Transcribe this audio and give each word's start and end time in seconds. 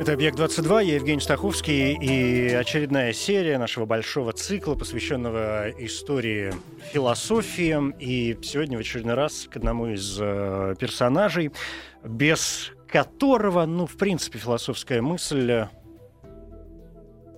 Это 0.00 0.12
«Объект-22», 0.14 0.84
я 0.84 0.94
Евгений 0.96 1.20
Стаховский, 1.20 1.94
и 1.94 2.52
очередная 2.52 3.12
серия 3.12 3.58
нашего 3.58 3.86
большого 3.86 4.32
цикла, 4.32 4.74
посвященного 4.74 5.70
истории 5.78 6.52
философии. 6.92 7.94
И 8.00 8.36
сегодня 8.42 8.76
в 8.76 8.80
очередной 8.80 9.14
раз 9.14 9.46
к 9.48 9.56
одному 9.56 9.86
из 9.86 10.18
э, 10.20 10.74
персонажей, 10.80 11.52
без 12.02 12.72
которого, 12.88 13.66
ну, 13.66 13.86
в 13.86 13.96
принципе, 13.96 14.38
философская 14.38 15.00
мысль 15.00 15.66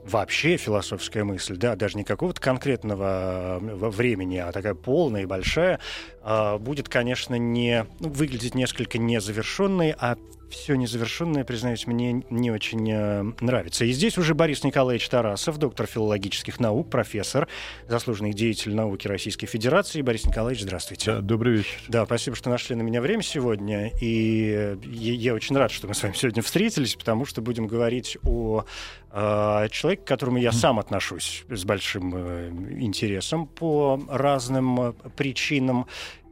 вообще 0.06 0.56
философская 0.56 1.24
мысль, 1.24 1.56
да, 1.56 1.74
даже 1.74 1.98
не 1.98 2.04
какого-то 2.04 2.40
конкретного 2.40 3.58
э, 3.60 3.88
времени, 3.88 4.38
а 4.38 4.52
такая 4.52 4.74
полная 4.74 5.22
и 5.22 5.26
большая, 5.26 5.80
э, 6.22 6.58
будет, 6.58 6.88
конечно, 6.88 7.34
не 7.34 7.86
ну, 8.00 8.08
выглядеть 8.08 8.54
несколько 8.54 8.98
незавершенной, 8.98 9.94
а 9.98 10.16
все 10.48 10.74
незавершенное, 10.74 11.44
признаюсь, 11.44 11.86
мне 11.86 12.24
не 12.30 12.50
очень 12.50 12.90
э, 12.90 13.22
нравится. 13.40 13.84
И 13.84 13.92
здесь 13.92 14.16
уже 14.18 14.34
Борис 14.34 14.64
Николаевич 14.64 15.08
Тарасов, 15.08 15.58
доктор 15.58 15.86
филологических 15.86 16.60
наук, 16.60 16.90
профессор, 16.90 17.48
заслуженный 17.88 18.32
деятель 18.32 18.74
науки 18.74 19.08
Российской 19.08 19.46
Федерации. 19.46 20.02
Борис 20.02 20.24
Николаевич, 20.24 20.62
здравствуйте. 20.62 21.12
Да, 21.12 21.20
добрый 21.20 21.56
вечер. 21.56 21.80
Да, 21.88 22.04
спасибо, 22.06 22.36
что 22.36 22.50
нашли 22.50 22.76
на 22.76 22.82
меня 22.82 23.00
время 23.00 23.22
сегодня. 23.22 23.90
И 24.00 24.76
я, 24.84 25.12
я 25.12 25.34
очень 25.34 25.56
рад, 25.56 25.70
что 25.70 25.88
мы 25.88 25.94
с 25.94 26.02
вами 26.02 26.14
сегодня 26.14 26.42
встретились, 26.42 26.94
потому 26.94 27.24
что 27.24 27.42
будем 27.42 27.66
говорить 27.66 28.16
о 28.24 28.64
э, 29.10 29.68
человеке, 29.70 30.02
к 30.02 30.06
которому 30.06 30.38
я 30.38 30.52
сам 30.52 30.78
отношусь 30.78 31.44
с 31.48 31.64
большим 31.64 32.14
э, 32.14 32.48
интересом 32.78 33.46
по 33.46 34.00
разным 34.08 34.80
э, 34.80 34.92
причинам. 35.16 35.86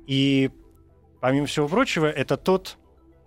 И, 0.06 0.50
помимо 1.20 1.46
всего 1.46 1.66
прочего, 1.68 2.06
это 2.06 2.36
тот 2.36 2.78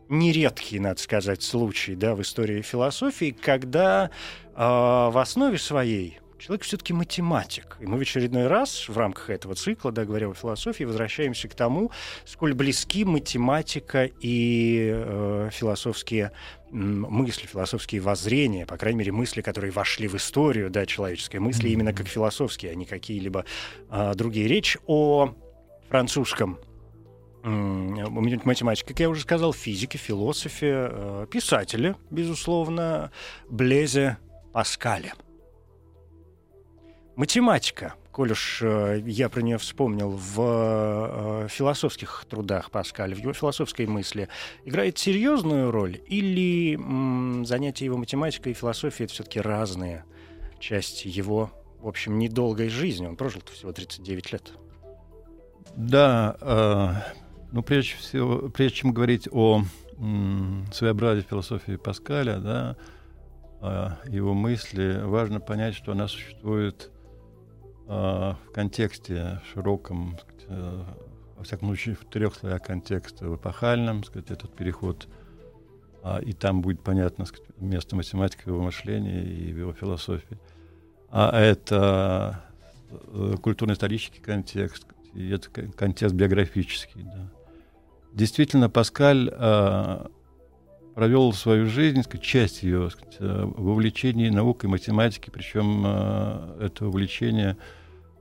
нередкий, 0.10 0.80
надо 0.80 1.02
сказать, 1.02 1.44
случай 1.44 1.96
да, 1.96 2.16
в 2.16 2.22
истории 2.22 2.62
философии, 2.62 3.32
когда 3.40 4.10
э, 4.56 4.58
в 4.58 5.22
основе 5.22 5.58
своей 5.58 6.20
человек 6.40 6.64
все-таки 6.64 6.94
математик. 6.94 7.78
И 7.80 7.86
мы 7.86 7.98
в 7.98 8.02
очередной 8.02 8.48
раз 8.48 8.88
в 8.88 8.98
рамках 8.98 9.30
этого 9.30 9.56
цикла, 9.56 9.92
да, 9.92 10.06
говоря 10.06 10.30
о 10.30 10.34
философии, 10.34 10.84
возвращаемся 10.84 11.48
к 11.48 11.56
тому, 11.56 11.92
сколь 12.26 12.54
близки 12.54 13.06
математика 13.06 14.10
и 14.20 14.92
э, 14.94 15.50
философские 15.52 16.32
мысли, 16.70 17.48
философские 17.48 18.02
воззрения, 18.02 18.66
по 18.66 18.78
крайней 18.78 19.00
мере, 19.00 19.12
мысли, 19.12 19.42
которые 19.42 19.72
вошли 19.72 20.08
в 20.08 20.16
историю, 20.16 20.70
да, 20.70 20.86
человеческой 20.86 21.40
мысли, 21.40 21.70
именно 21.70 21.94
как 21.94 22.08
философские, 22.08 22.72
а 22.72 22.76
не 22.76 22.86
какие-либо 22.86 23.46
э, 23.90 24.14
другие. 24.16 24.48
Речь 24.48 24.78
о 24.86 25.34
французском 25.90 26.60
математики, 27.48 28.88
как 28.88 29.00
я 29.00 29.10
уже 29.10 29.22
сказал, 29.22 29.54
физики, 29.54 29.98
философы, 29.98 30.68
э, 30.70 31.28
писатели, 31.30 31.96
безусловно, 32.10 33.12
Блезе 33.50 34.18
Паскале. 34.54 35.14
Математика, 37.16 37.96
коль 38.12 38.32
уж 38.32 38.62
э, 38.62 39.02
я 39.06 39.30
про 39.30 39.42
нее 39.42 39.58
вспомнил, 39.58 40.12
в 40.12 41.46
э, 41.46 41.48
философских 41.50 42.26
трудах 42.30 42.70
Паскаля, 42.70 43.16
в 43.16 43.20
его 43.20 43.34
философской 43.34 43.88
мысли, 43.88 44.30
играет 44.66 44.98
серьезную 44.98 45.72
роль 45.72 46.00
или 46.08 46.76
занятия 47.46 47.86
его 47.86 47.98
математикой 47.98 48.52
и 48.52 48.56
философией 48.56 49.06
это 49.06 49.14
все-таки 49.14 49.40
разные 49.40 50.06
части 50.60 51.08
его, 51.08 51.52
в 51.80 51.88
общем, 51.88 52.20
недолгой 52.20 52.70
жизни? 52.70 53.08
Он 53.08 53.16
прожил 53.16 53.42
всего 53.52 53.72
39 53.72 54.34
лет. 54.34 54.54
Да, 55.76 57.16
ну, 57.52 57.64
прежде 57.64 57.96
всего, 57.96 58.50
прежде 58.50 58.78
чем 58.78 58.94
говорить 58.94 59.28
о 59.32 59.64
своеобразии 60.72 61.26
философии 61.28 61.76
Паскаля, 61.76 62.38
да, 62.38 62.76
его 64.08 64.34
мысли, 64.36 65.02
важно 65.04 65.40
понять, 65.40 65.74
что 65.74 65.94
она 65.94 66.08
существует 66.08 66.92
э, 67.88 67.90
в 67.90 68.52
контексте 68.54 69.42
широком, 69.52 70.16
э, 70.48 70.84
во 71.36 71.44
всяком 71.44 71.70
случае, 71.70 71.96
в 71.96 72.06
трех 72.06 72.36
слоях 72.36 72.62
контекста, 72.62 73.28
в 73.28 73.36
эпохальном, 73.36 74.04
сказать, 74.04 74.30
этот 74.30 74.56
переход, 74.56 75.08
э, 76.04 76.22
и 76.24 76.34
там 76.34 76.62
будет 76.62 76.82
понятно 76.82 77.26
сказать, 77.26 77.50
место 77.58 77.96
математики 77.96 78.44
его 78.46 78.62
мышлении 78.62 79.24
и 79.24 79.50
его 79.50 79.74
философии. 79.74 80.38
А 81.10 81.36
это 81.36 82.44
э, 82.92 83.36
культурно-исторический 83.42 84.22
контекст, 84.22 84.86
и 85.16 85.30
это 85.30 85.50
контекст 85.50 86.14
биографический, 86.14 87.02
да 87.02 87.32
действительно 88.18 88.70
Паскаль 88.70 89.30
э, 89.32 90.06
провел 90.96 91.32
свою 91.34 91.68
жизнь, 91.68 92.02
сказать, 92.02 92.24
часть 92.24 92.64
ее 92.64 92.90
сказать, 92.90 93.18
э, 93.20 93.44
в 93.46 93.70
увлечении 93.70 94.30
наукой, 94.30 94.70
математикой, 94.70 95.32
причем 95.32 95.84
э, 95.86 96.66
это 96.66 96.88
увлечение 96.88 97.58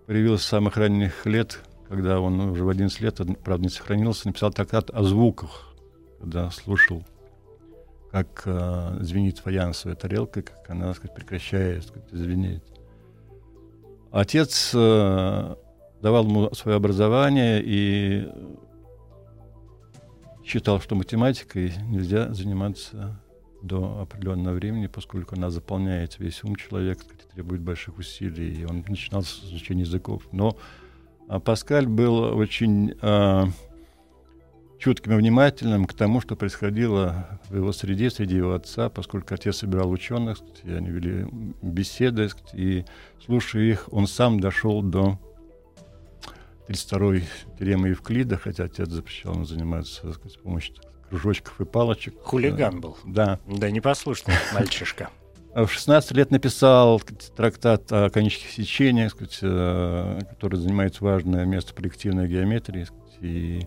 появилось 0.06 0.42
с 0.42 0.46
самых 0.46 0.76
ранних 0.76 1.24
лет, 1.24 1.60
когда 1.88 2.20
он 2.20 2.38
уже 2.40 2.62
в 2.62 2.68
11 2.68 3.00
лет, 3.00 3.20
правда, 3.42 3.64
не 3.64 3.70
сохранился, 3.70 4.28
написал 4.28 4.52
трактат 4.52 4.90
о 4.90 5.02
звуках, 5.02 5.74
когда 6.20 6.50
слушал, 6.50 7.02
как 8.12 8.42
э, 8.44 8.98
звенит 9.00 9.38
фаянсовая 9.38 9.96
тарелка, 9.96 10.42
как 10.42 10.68
она 10.68 10.92
сказать, 10.92 11.16
прекращает 11.16 11.86
сказать, 11.86 12.10
звенеть. 12.12 12.62
Отец 14.12 14.72
э, 14.74 15.54
давал 16.02 16.24
ему 16.24 16.54
свое 16.54 16.76
образование, 16.76 17.62
и 17.64 18.28
считал, 20.46 20.80
что 20.80 20.94
математикой 20.94 21.72
нельзя 21.88 22.32
заниматься 22.32 23.20
до 23.62 24.02
определенного 24.02 24.54
времени, 24.54 24.86
поскольку 24.86 25.34
она 25.34 25.50
заполняет 25.50 26.18
весь 26.20 26.44
ум 26.44 26.54
человека, 26.54 27.04
требует 27.34 27.62
больших 27.62 27.98
усилий, 27.98 28.60
и 28.60 28.64
он 28.64 28.84
начинал 28.86 29.22
с 29.22 29.44
изучения 29.44 29.82
языков. 29.82 30.22
Но 30.30 30.56
а, 31.28 31.40
Паскаль 31.40 31.88
был 31.88 32.38
очень 32.38 32.94
а, 33.02 33.48
чутким 34.78 35.14
и 35.14 35.16
внимательным 35.16 35.86
к 35.86 35.94
тому, 35.94 36.20
что 36.20 36.36
происходило 36.36 37.40
в 37.48 37.56
его 37.56 37.72
среде, 37.72 38.08
среди 38.08 38.36
его 38.36 38.54
отца, 38.54 38.88
поскольку 38.88 39.34
отец 39.34 39.56
собирал 39.56 39.90
ученых, 39.90 40.38
и 40.62 40.70
они 40.70 40.90
вели 40.90 41.26
беседы, 41.60 42.28
и 42.52 42.84
слушая 43.24 43.64
их, 43.64 43.88
он 43.90 44.06
сам 44.06 44.38
дошел 44.38 44.80
до 44.80 45.18
32-й 46.68 47.24
теоремы 47.58 47.88
Евклида, 47.88 48.38
хотя 48.38 48.64
отец 48.64 48.88
запрещал 48.88 49.34
ему 49.34 49.44
заниматься 49.44 50.12
сказать, 50.12 50.32
с 50.32 50.36
помощью 50.36 50.74
кружочков 51.08 51.60
и 51.60 51.64
палочек. 51.64 52.14
Хулиган 52.22 52.80
был. 52.80 52.96
Да. 53.04 53.38
Да, 53.46 53.70
непослушный 53.70 54.34
мальчишка. 54.54 55.10
А 55.54 55.64
в 55.64 55.72
16 55.72 56.12
лет 56.12 56.30
написал 56.30 57.00
сказать, 57.00 57.32
трактат 57.34 57.90
о 57.90 58.10
конических 58.10 58.50
сечениях, 58.50 59.12
сказать, 59.12 59.38
э, 59.40 60.20
который 60.28 60.56
занимает 60.56 61.00
важное 61.00 61.46
место 61.46 61.72
проективной 61.72 62.28
геометрии 62.28 62.84
сказать, 62.84 63.16
и 63.22 63.66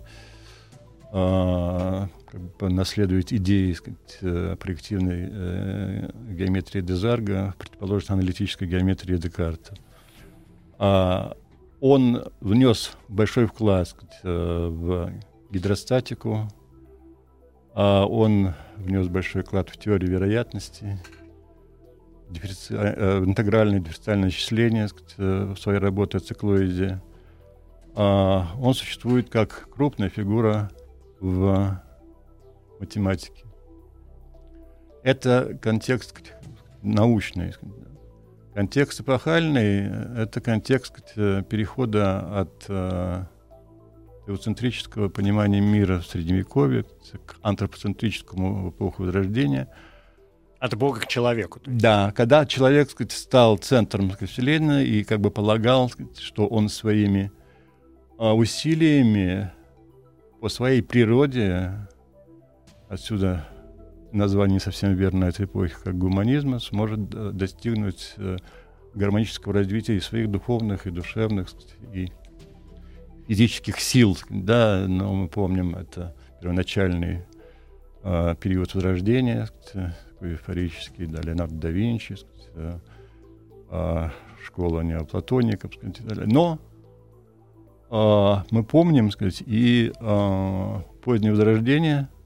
э, 1.12 2.06
как 2.30 2.40
бы 2.58 2.70
наследует 2.70 3.32
идеи 3.32 3.72
сказать, 3.72 4.18
э, 4.20 4.56
проективной 4.60 5.28
э, 5.32 6.10
геометрии 6.30 6.80
Дезарга, 6.80 7.54
предположительно 7.58 8.18
аналитической 8.18 8.68
геометрии 8.68 9.16
Декарта. 9.16 9.74
А 10.78 11.36
он 11.80 12.24
внес 12.40 12.92
большой 13.08 13.46
вклад 13.46 13.88
сказать, 13.88 14.18
э, 14.22 14.68
в 14.68 15.12
гидростатику, 15.50 16.48
а 17.74 18.04
он 18.04 18.54
внес 18.76 19.08
большой 19.08 19.42
вклад 19.42 19.70
в 19.70 19.78
теорию 19.78 20.10
вероятности, 20.10 20.98
дифференци... 22.28 22.74
Э, 22.74 23.18
интегральное 23.24 23.80
дифференциальное 23.80 24.28
исчисление 24.28 24.88
э, 25.18 25.54
в 25.54 25.56
своей 25.58 25.78
работе 25.78 26.18
о 26.18 26.20
циклоиде. 26.20 27.00
А 27.94 28.54
он 28.60 28.74
существует 28.74 29.30
как 29.30 29.68
крупная 29.70 30.08
фигура 30.08 30.70
в 31.18 31.82
математике. 32.78 33.44
Это 35.02 35.58
контекст 35.60 36.14
научный, 36.82 37.54
Контекст 38.60 39.00
эпохальный— 39.00 39.86
это 40.18 40.42
контекст 40.42 40.92
э, 41.16 41.42
перехода 41.48 42.40
от 42.40 42.66
э, 42.68 43.24
теоцентрического 44.26 45.08
понимания 45.08 45.62
мира 45.62 46.00
в 46.00 46.06
Средневековье 46.06 46.84
к 47.24 47.36
антропоцентрическому 47.40 48.68
эпоху 48.68 49.04
Возрождения. 49.04 49.66
От 50.58 50.74
Бога 50.76 51.00
к 51.00 51.06
человеку. 51.06 51.58
Да, 51.64 52.12
когда 52.14 52.44
человек 52.44 52.90
сказать, 52.90 53.12
стал 53.12 53.56
центром 53.56 54.10
сказать, 54.10 54.30
Вселенной 54.30 54.86
и 54.86 55.04
как 55.04 55.20
бы 55.20 55.30
полагал, 55.30 55.88
сказать, 55.88 56.18
что 56.18 56.46
он 56.46 56.68
своими 56.68 57.32
а, 58.18 58.34
усилиями 58.34 59.50
по 60.42 60.50
своей 60.50 60.82
природе, 60.82 61.88
отсюда 62.90 63.48
название 64.12 64.54
не 64.54 64.60
совсем 64.60 64.94
верно 64.94 65.26
этой 65.26 65.46
эпохи, 65.46 65.74
как 65.82 65.96
гуманизма, 65.96 66.58
сможет 66.58 67.14
э, 67.14 67.30
достигнуть 67.32 68.14
э, 68.16 68.36
гармонического 68.94 69.54
развития 69.54 69.96
и 69.96 70.00
своих 70.00 70.30
духовных, 70.30 70.86
и 70.86 70.90
душевных, 70.90 71.48
и 71.92 72.10
физических 73.28 73.80
сил. 73.80 74.16
Да, 74.28 74.86
но 74.88 75.14
мы 75.14 75.28
помним, 75.28 75.76
это 75.76 76.14
первоначальный 76.40 77.22
э, 78.02 78.34
период 78.40 78.74
возрождения, 78.74 79.48
такой 79.72 80.32
эйфорический, 80.32 81.06
да, 81.06 81.20
Леонардо 81.20 81.56
да 81.56 81.70
Винчи, 81.70 82.16
э, 82.54 82.78
э, 83.70 84.08
школа 84.44 84.80
неоплатоников, 84.80 85.72
и 85.82 85.90
так. 85.90 86.26
Но 86.26 86.58
мы 87.92 88.62
помним, 88.62 89.10
сказать, 89.10 89.42
и 89.44 89.92
позднее 91.02 91.32
возрождение– 91.32 92.08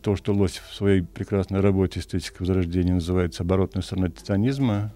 то, 0.00 0.16
что 0.16 0.32
Лосев 0.32 0.64
в 0.68 0.74
своей 0.74 1.02
прекрасной 1.02 1.60
работе 1.60 2.00
«Эстетика 2.00 2.42
возрождения» 2.42 2.94
называется 2.94 3.42
«оборотной 3.42 3.82
стороной 3.82 4.10
титанизма». 4.10 4.92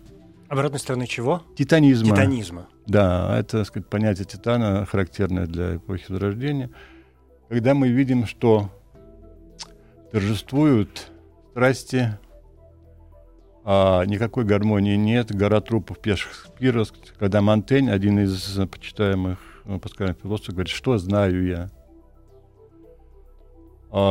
Оборотной 0.49 0.79
стороны 0.79 1.07
чего? 1.07 1.43
Титанизма. 1.57 2.11
Титанизма. 2.11 2.69
Да, 2.87 3.37
это 3.37 3.59
так 3.59 3.67
сказать, 3.67 3.89
понятие 3.89 4.27
титана, 4.27 4.87
характерное 4.87 5.47
для 5.47 5.77
эпохи 5.77 6.05
Возрождения. 6.09 6.71
Когда 7.49 7.75
мы 7.75 7.89
видим, 7.89 8.27
что 8.27 8.71
торжествуют 10.13 11.11
страсти, 11.51 12.17
а 13.65 14.05
никакой 14.05 14.45
гармонии 14.45 14.95
нет, 14.95 15.35
гора 15.35 15.61
трупов 15.61 15.99
пеших 15.99 16.47
спиров, 16.47 16.93
когда 17.19 17.43
Монтень, 17.43 17.91
один 17.91 18.21
из 18.21 18.57
почитаемых 18.71 19.41
паскальных 19.83 20.19
философов, 20.23 20.55
говорит, 20.55 20.73
что 20.73 20.97
знаю 20.99 21.45
я, 21.45 21.63
а 21.63 21.76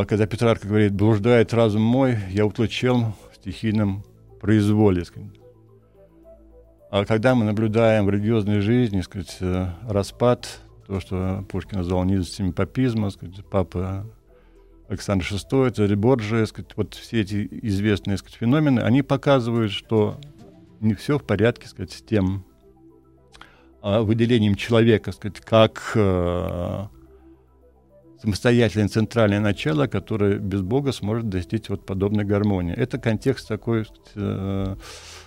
когда 0.08 0.26
Петрарка 0.26 0.68
говорит, 0.68 0.94
блуждает 0.94 1.54
разум 1.54 1.84
мой, 1.84 2.18
я 2.30 2.46
утлачел 2.46 3.14
в 3.32 3.36
стихийном 3.36 4.04
произволе. 4.42 5.04
А 6.90 7.06
когда 7.06 7.36
мы 7.36 7.46
наблюдаем 7.46 8.06
в 8.06 8.10
религиозной 8.10 8.62
жизни 8.62 9.02
сказать, 9.02 9.38
э, 9.42 9.68
распад, 9.88 10.62
то, 10.88 11.00
что 11.00 11.46
Пушкин 11.50 11.80
назвал 11.80 12.04
низостями 12.04 12.52
папизма, 12.52 13.10
сказать, 13.12 13.46
папа 13.46 14.06
Александр 14.88 15.26
VI, 15.30 15.72
царь 15.72 15.96
Борджия, 15.96 16.46
сказать, 16.46 16.72
вот 16.76 16.94
все 16.94 17.22
эти 17.22 17.48
известные 17.64 18.18
сказать, 18.18 18.38
феномены, 18.40 18.80
они 18.80 19.04
показывают, 19.04 19.72
что 19.72 20.20
не 20.80 20.94
все 20.94 21.20
в 21.20 21.24
порядке 21.24 21.68
сказать, 21.68 21.92
с 21.92 22.02
тем 22.02 22.44
а, 23.82 24.02
выделением 24.02 24.56
человека, 24.56 25.12
сказать, 25.12 25.42
как 25.42 25.92
э, 25.96 26.86
самостоятельное 28.22 28.88
центральное 28.88 29.40
начало, 29.40 29.88
которое 29.88 30.38
без 30.38 30.62
Бога 30.62 30.92
сможет 30.92 31.30
достичь 31.30 31.70
вот 31.70 31.86
подобной 31.86 32.24
гармонии. 32.24 32.74
Это 32.74 32.98
контекст 32.98 33.48
такой 33.48 33.86
э, 34.16 34.76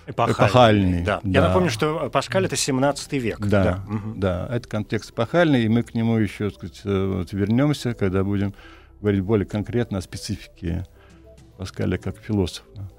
эпохальный. 0.07 0.33
эпохальный 0.33 1.03
да. 1.03 1.19
Да. 1.23 1.29
Я 1.29 1.47
напомню, 1.47 1.69
что 1.69 2.09
Паскаль— 2.09 2.45
это 2.47 2.55
17 2.55 3.13
век. 3.13 3.39
Да, 3.39 3.63
да. 3.63 3.83
Угу. 3.87 4.13
да, 4.15 4.47
это 4.51 4.67
контекст 4.67 5.11
эпохальный, 5.11 5.63
и 5.63 5.69
мы 5.69 5.83
к 5.83 5.93
нему 5.93 6.17
еще 6.17 6.49
сказать, 6.49 6.81
э, 6.83 7.05
вот, 7.17 7.31
вернемся, 7.31 7.93
когда 7.93 8.23
будем 8.23 8.53
говорить 9.01 9.21
более 9.21 9.45
конкретно 9.45 9.99
о 9.99 10.01
специфике 10.01 10.85
Паскаля 11.57 11.97
как 11.97 12.17
философа. 12.17 12.89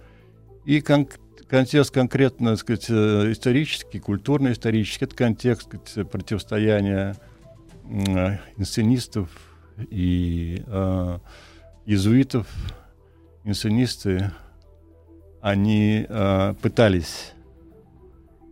И 0.65 0.81
кон 0.81 1.09
контекст 1.49 1.93
конкретно 1.93 2.55
сказать, 2.57 2.87
э, 2.89 3.33
исторический, 3.33 3.99
культурно-исторический, 3.99 5.05
это 5.05 5.17
контекст 5.17 5.67
сказать, 5.67 6.09
противостояния 6.09 7.17
э, 7.85 8.39
инсценистов, 8.57 9.29
и 9.91 10.63
э, 10.67 11.19
иезуитов, 11.87 12.47
инсценисты, 13.45 14.31
они 15.41 16.07
э, 16.09 16.55
пытались 16.61 17.33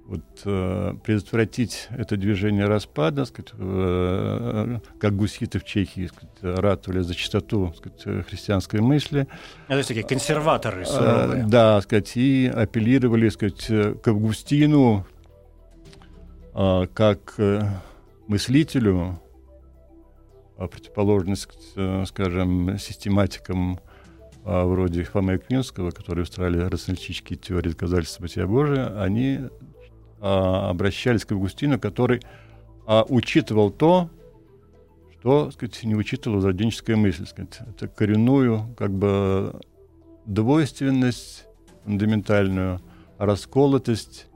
вот, 0.09 0.25
э, 0.47 0.95
предотвратить 1.05 1.89
это 1.91 2.17
движение 2.17 2.65
распада, 2.65 3.27
сказать, 3.27 3.53
э, 3.59 4.79
как 4.99 5.15
гуситы 5.15 5.59
в 5.59 5.65
Чехии 5.65 6.07
сказать, 6.07 6.59
ратовали 6.61 7.01
за 7.01 7.15
чистоту 7.15 7.75
сказать, 7.77 8.27
христианской 8.27 8.81
мысли. 8.81 9.29
Это 9.67 9.77
есть 9.77 9.89
такие 9.89 10.07
консерваторы 10.07 10.87
суровые. 10.87 11.43
Э, 11.43 11.47
да, 11.47 11.81
сказать, 11.83 12.17
и 12.17 12.47
апеллировали 12.47 13.29
сказать, 13.29 13.67
к 13.67 14.09
Августину 14.09 15.07
э, 16.55 16.87
как 16.95 17.35
мыслителю, 18.29 18.99
а 18.99 19.28
противоположность, 20.67 21.49
э, 21.77 22.05
скажем, 22.07 22.79
систематикам 22.79 23.79
а, 24.45 24.65
вроде 24.65 25.05
Фомы 25.05 25.35
Аквинского, 25.35 25.91
которые 25.91 26.23
устраивали 26.23 26.61
рационалистические 26.61 27.39
теории 27.39 27.71
доказательства 27.71 28.23
бытия 28.23 28.47
Божия, 28.47 29.01
они 29.01 29.41
а, 30.21 30.71
обращались 30.71 31.25
к 31.25 31.33
Августину, 31.33 31.79
который 31.79 32.23
учитывал 33.11 33.71
то, 33.71 34.09
что 35.21 35.51
сказать, 35.51 35.85
не 35.85 35.95
учитывала 35.95 36.37
возрожденческая 36.37 36.97
мысль. 36.97 37.27
Сказать. 37.27 37.59
Это 37.69 37.87
коренную 37.87 38.75
как 38.79 38.91
бы 38.91 39.61
двойственность 40.25 41.45
фундаментальную, 41.85 42.81
расколотость 43.19 44.29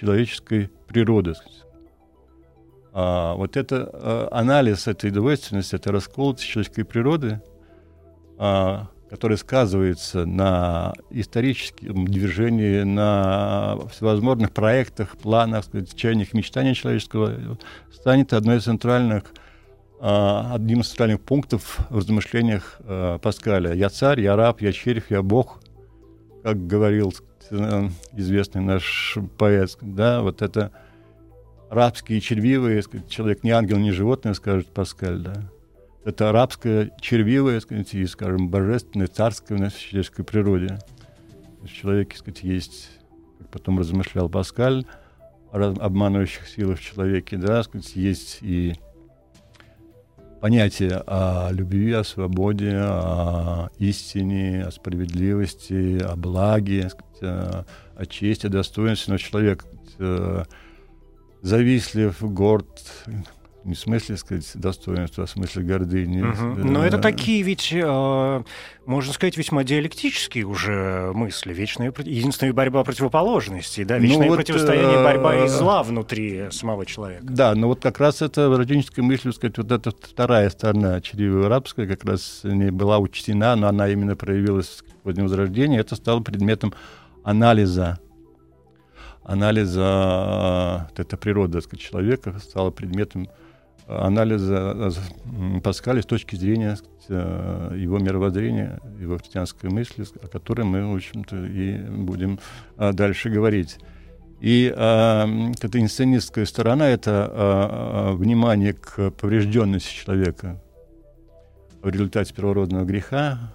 человеческой 0.00 0.70
природы. 0.88 1.34
Сказать. 1.34 1.67
А, 2.92 3.34
вот 3.34 3.56
это 3.56 3.88
а, 3.92 4.28
анализ 4.32 4.88
этой 4.88 5.10
двойственности, 5.10 5.74
этой 5.74 5.92
расколотости 5.92 6.46
человеческой 6.46 6.84
природы, 6.84 7.40
а, 8.38 8.88
который 9.10 9.38
сказывается 9.38 10.26
на 10.26 10.94
историческом 11.10 12.06
движении, 12.06 12.82
на 12.82 13.78
всевозможных 13.90 14.52
проектах, 14.52 15.16
планах, 15.16 15.64
чаяниях, 15.94 16.34
мечтаниях 16.34 16.76
человеческого, 16.76 17.58
станет 17.92 18.32
одной 18.32 18.58
из 18.58 18.64
центральных 18.64 19.24
а, 20.00 20.54
одним 20.54 20.80
из 20.80 20.88
центральных 20.88 21.20
пунктов 21.22 21.80
в 21.90 21.96
размышлениях 21.96 22.80
а, 22.84 23.18
Паскаля. 23.18 23.72
«Я 23.72 23.88
царь, 23.88 24.20
я 24.20 24.36
раб, 24.36 24.60
я 24.60 24.72
червь, 24.72 25.10
я 25.10 25.22
бог», 25.22 25.60
как 26.42 26.66
говорил 26.66 27.12
известный 28.12 28.60
наш 28.60 29.16
поэт. 29.38 29.76
Да, 29.80 30.22
вот 30.22 30.42
это 30.42 30.70
рабские 31.70 32.20
червивые, 32.20 32.82
сказать, 32.82 33.08
человек 33.08 33.44
не 33.44 33.50
ангел, 33.50 33.78
не 33.78 33.92
животное, 33.92 34.34
скажет 34.34 34.68
Паскаль, 34.68 35.20
да. 35.20 35.50
Это 36.04 36.32
рабское, 36.32 36.90
червивое, 37.00 37.60
сказать, 37.60 37.92
и, 37.94 38.06
скажем, 38.06 38.48
божественное, 38.48 39.08
царское 39.08 39.56
в 39.56 39.78
человеческой 39.78 40.24
природе. 40.24 40.78
В 41.62 41.68
человеке, 41.68 42.16
сказать, 42.16 42.42
есть, 42.42 42.88
как 43.38 43.48
потом 43.48 43.78
размышлял 43.78 44.28
Паскаль, 44.28 44.86
обманывающих 45.52 46.48
силы 46.48 46.76
в 46.76 46.80
человеке, 46.80 47.36
да, 47.36 47.62
сказать, 47.62 47.94
есть 47.96 48.38
и 48.42 48.74
понятие 50.40 51.02
о 51.06 51.50
любви, 51.50 51.92
о 51.92 52.04
свободе, 52.04 52.72
о 52.74 53.70
истине, 53.78 54.64
о 54.64 54.70
справедливости, 54.70 56.00
о 56.00 56.16
благе, 56.16 56.88
сказать, 56.90 57.66
о 57.96 58.06
чести, 58.06 58.46
о 58.46 58.50
достоинстве, 58.50 59.12
но 59.12 59.18
человек 59.18 59.66
сказать, 59.94 60.48
завистлив, 61.42 62.16
горд, 62.20 62.66
не 63.64 63.74
в 63.74 63.78
смысле, 63.78 64.16
сказать, 64.16 64.50
достоинства, 64.54 65.24
а 65.24 65.26
в 65.26 65.30
смысле 65.30 65.62
гордыни. 65.62 66.22
Угу. 66.22 66.66
Но 66.66 66.84
это 66.84 66.98
такие 66.98 67.42
ведь, 67.42 67.70
э, 67.72 68.42
можно 68.86 69.12
сказать, 69.12 69.36
весьма 69.36 69.62
диалектические 69.62 70.46
уже 70.46 71.12
мысли. 71.14 71.52
Вечная, 71.52 71.92
единственная 71.98 72.52
борьба 72.52 72.82
противоположностей, 72.82 73.84
да, 73.84 73.98
вечное 73.98 74.22
ну, 74.22 74.28
вот, 74.28 74.36
противостояние, 74.36 75.02
борьба 75.02 75.44
и 75.44 75.48
зла 75.48 75.82
внутри 75.82 76.50
самого 76.50 76.86
человека. 76.86 77.24
Да, 77.28 77.54
но 77.54 77.68
вот 77.68 77.80
как 77.80 78.00
раз 78.00 78.22
это 78.22 78.48
родительская 78.48 79.04
мысль, 79.04 79.32
сказать, 79.32 79.58
вот 79.58 79.70
эта 79.70 79.90
вторая 79.90 80.48
сторона 80.50 81.00
чревы 81.00 81.46
арабская 81.46 81.86
как 81.86 82.04
раз 82.04 82.40
не 82.44 82.70
была 82.70 82.98
учтена, 82.98 83.54
но 83.56 83.68
она 83.68 83.88
именно 83.88 84.16
проявилась 84.16 84.82
в 85.04 85.12
возрождении. 85.12 85.78
Это 85.78 85.94
стало 85.96 86.20
предметом 86.20 86.72
анализа 87.22 87.98
анализа 89.28 90.88
вот 90.88 90.98
эта 90.98 91.16
природа 91.18 91.60
сказать, 91.60 91.80
человека 91.80 92.38
стала 92.38 92.70
предметом 92.70 93.28
анализа 93.86 94.90
Паскаля 95.62 96.02
с 96.02 96.06
точки 96.06 96.34
зрения 96.34 96.76
сказать, 96.76 97.78
его 97.78 97.98
мировоззрения, 97.98 98.80
его 98.98 99.18
христианской 99.18 99.70
мысли, 99.70 100.04
о 100.22 100.28
которой 100.28 100.62
мы, 100.62 100.92
в 100.92 100.96
общем-то, 100.96 101.44
и 101.46 101.76
будем 101.78 102.38
дальше 102.76 103.28
говорить. 103.28 103.78
И 104.40 104.72
а, 104.74 105.26
эта 105.60 105.80
инсценистская 105.80 106.46
сторона— 106.46 106.88
это 106.90 107.30
а, 107.30 108.12
внимание 108.12 108.72
к 108.72 109.10
поврежденности 109.10 109.92
человека 109.94 110.62
в 111.82 111.88
результате 111.88 112.32
первородного 112.34 112.84
греха, 112.84 113.52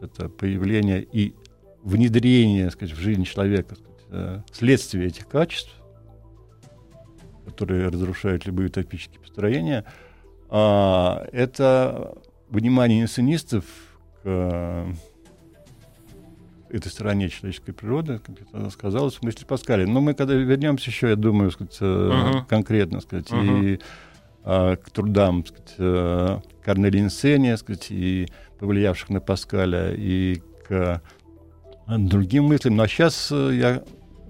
это 0.00 0.28
появление 0.28 1.02
и 1.02 1.34
внедрение 1.82 2.70
сказать, 2.70 2.94
в 2.94 3.00
жизнь 3.00 3.24
человека 3.24 3.76
э, 4.10 4.40
следствие 4.52 5.06
этих 5.06 5.28
качеств, 5.28 5.72
которые 7.46 7.88
разрушают 7.88 8.46
любые 8.46 8.68
утопические 8.68 9.20
построения, 9.20 9.84
а, 10.50 11.26
это 11.32 12.14
внимание 12.48 13.02
инсценистов 13.02 13.64
к 14.22 14.86
этой 16.70 16.88
стороне 16.88 17.28
человеческой 17.28 17.72
природы, 17.72 18.18
как 18.18 18.40
это 18.42 18.70
сказалось 18.70 19.14
в 19.14 19.22
мысли 19.22 19.44
Паскаля. 19.44 19.86
Но 19.86 20.00
мы 20.00 20.14
когда 20.14 20.34
вернемся 20.34 20.90
еще, 20.90 21.08
я 21.08 21.16
думаю, 21.16 21.50
сказать, 21.50 21.78
uh-huh. 21.80 22.46
конкретно, 22.46 23.00
сказать, 23.00 23.30
uh-huh. 23.30 23.64
и 23.64 23.80
а, 24.44 24.76
к 24.76 24.90
трудам 24.90 25.44
сказать, 25.44 25.74
э, 25.78 26.40
Корнелия 26.62 27.02
Инсения, 27.02 27.56
сказать, 27.56 27.88
и 27.90 28.28
повлиявших 28.58 29.10
на 29.10 29.20
Паскаля, 29.20 29.94
и 29.94 30.42
к 30.66 31.02
другим 31.86 32.44
мыслям. 32.44 32.76
Но 32.76 32.86
сейчас 32.86 33.28
э, 33.30 33.50
я 33.54 33.70
э, 33.76 33.80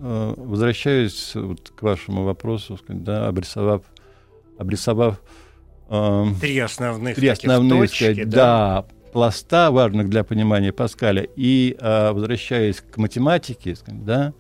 возвращаюсь 0.00 1.32
вот 1.34 1.70
к 1.70 1.82
вашему 1.82 2.24
вопросу, 2.24 2.78
да, 2.88 3.28
обрисовав, 3.28 3.82
обрисовав 4.58 5.20
э, 5.88 6.24
три 6.40 6.58
основных, 6.58 7.16
три 7.16 7.28
основных 7.28 7.90
точки, 7.90 8.12
сказать, 8.12 8.28
да, 8.28 8.36
да, 8.36 8.86
пласта, 9.12 9.70
важных 9.70 10.08
для 10.08 10.24
понимания 10.24 10.72
Паскаля, 10.72 11.26
и 11.36 11.76
э, 11.78 12.12
возвращаясь 12.12 12.80
к 12.80 12.96
математике, 12.96 13.74
сказать, 13.74 14.04
да, 14.04 14.32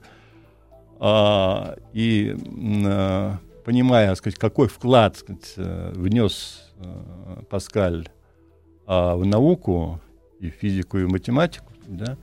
э, 1.00 1.76
и 1.92 2.36
э, 2.36 3.32
понимая, 3.64 4.14
сказать, 4.14 4.38
какой 4.38 4.68
вклад 4.68 5.16
сказать, 5.16 5.54
внес 5.56 6.72
э, 6.78 7.42
Паскаль 7.50 8.08
э, 8.86 9.14
в 9.14 9.24
науку, 9.26 10.00
и 10.40 10.50
в 10.50 10.54
физику, 10.54 10.98
и 10.98 11.04
в 11.04 11.10
математику, 11.10 11.72
да, 11.86 12.16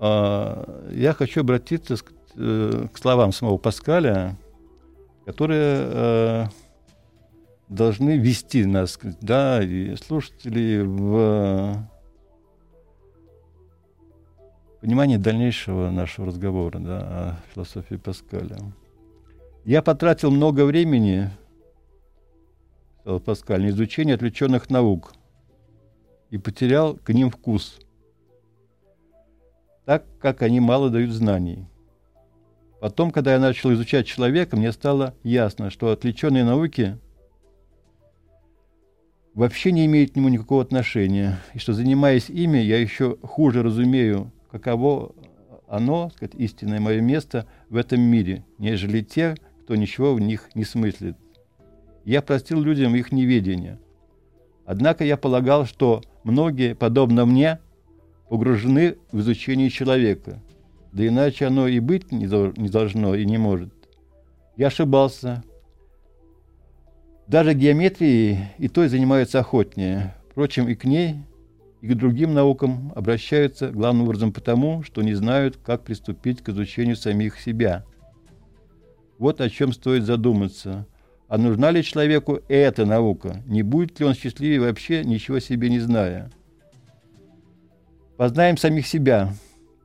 э, 0.00 0.90
я 0.92 1.12
хочу 1.12 1.40
обратиться 1.40 1.96
сказать, 1.96 2.17
э, 2.38 2.86
к 2.92 2.98
словам 2.98 3.32
самого 3.32 3.58
Паскаля, 3.58 4.36
которые 5.26 5.76
э, 5.80 6.46
должны 7.68 8.16
вести 8.16 8.64
нас, 8.64 8.98
да, 9.20 9.62
и 9.62 9.94
слушателей 9.96 10.82
в 10.82 11.88
понимание 14.80 15.18
дальнейшего 15.18 15.90
нашего 15.90 16.28
разговора 16.28 16.78
да, 16.78 16.98
о 17.00 17.36
философии 17.52 17.96
Паскаля. 17.96 18.56
Я 19.64 19.82
потратил 19.82 20.30
много 20.30 20.64
времени, 20.64 21.30
сказал 23.00 23.20
Паскаль, 23.20 23.62
на 23.62 23.68
изучение 23.68 24.14
отвлеченных 24.14 24.70
наук 24.70 25.12
и 26.30 26.38
потерял 26.38 26.94
к 26.96 27.12
ним 27.12 27.30
вкус, 27.30 27.78
так 29.84 30.04
как 30.20 30.42
они 30.42 30.60
мало 30.60 30.90
дают 30.90 31.10
знаний. 31.10 31.66
Потом, 32.80 33.10
когда 33.10 33.32
я 33.32 33.40
начал 33.40 33.72
изучать 33.72 34.06
человека, 34.06 34.56
мне 34.56 34.70
стало 34.72 35.14
ясно, 35.24 35.70
что 35.70 35.90
отвлеченные 35.90 36.44
науки 36.44 36.96
вообще 39.34 39.72
не 39.72 39.86
имеют 39.86 40.12
к 40.12 40.16
нему 40.16 40.28
никакого 40.28 40.62
отношения, 40.62 41.40
и 41.54 41.58
что, 41.58 41.72
занимаясь 41.72 42.30
ими, 42.30 42.58
я 42.58 42.78
еще 42.78 43.16
хуже 43.22 43.62
разумею, 43.62 44.32
каково 44.50 45.12
оно, 45.68 46.10
сказать, 46.14 46.34
истинное 46.36 46.80
мое 46.80 47.00
место 47.00 47.46
в 47.68 47.76
этом 47.76 48.00
мире, 48.00 48.44
нежели 48.58 49.02
те, 49.02 49.36
кто 49.62 49.76
ничего 49.76 50.14
в 50.14 50.20
них 50.20 50.48
не 50.54 50.64
смыслит. 50.64 51.16
Я 52.04 52.22
простил 52.22 52.62
людям 52.62 52.94
их 52.94 53.12
неведение. 53.12 53.78
Однако 54.64 55.04
я 55.04 55.16
полагал, 55.16 55.66
что 55.66 56.02
многие, 56.24 56.74
подобно 56.74 57.26
мне, 57.26 57.58
погружены 58.28 58.96
в 59.12 59.20
изучение 59.20 59.68
человека, 59.68 60.40
да 60.92 61.06
иначе 61.06 61.46
оно 61.46 61.68
и 61.68 61.80
быть 61.80 62.12
не 62.12 62.26
должно 62.68 63.14
и 63.14 63.24
не 63.24 63.38
может. 63.38 63.72
Я 64.56 64.68
ошибался, 64.68 65.42
даже 67.28 67.52
геометрией 67.52 68.46
и 68.56 68.68
той 68.68 68.88
занимаются 68.88 69.40
охотнее. 69.40 70.14
Впрочем, 70.30 70.66
и 70.66 70.74
к 70.74 70.84
ней, 70.84 71.16
и 71.82 71.88
к 71.88 71.94
другим 71.94 72.32
наукам 72.32 72.90
обращаются 72.96 73.70
главным 73.70 74.04
образом 74.04 74.32
потому, 74.32 74.82
что 74.82 75.02
не 75.02 75.12
знают, 75.12 75.58
как 75.58 75.84
приступить 75.84 76.42
к 76.42 76.48
изучению 76.48 76.96
самих 76.96 77.38
себя. 77.38 77.84
Вот 79.18 79.42
о 79.42 79.50
чем 79.50 79.74
стоит 79.74 80.04
задуматься. 80.04 80.86
А 81.28 81.36
нужна 81.36 81.70
ли 81.70 81.84
человеку 81.84 82.40
эта 82.48 82.86
наука? 82.86 83.42
Не 83.46 83.62
будет 83.62 84.00
ли 84.00 84.06
он 84.06 84.14
счастливее 84.14 84.60
вообще, 84.60 85.04
ничего 85.04 85.38
себе 85.38 85.68
не 85.68 85.80
зная? 85.80 86.30
Познаем 88.16 88.56
самих 88.56 88.86
себя. 88.86 89.34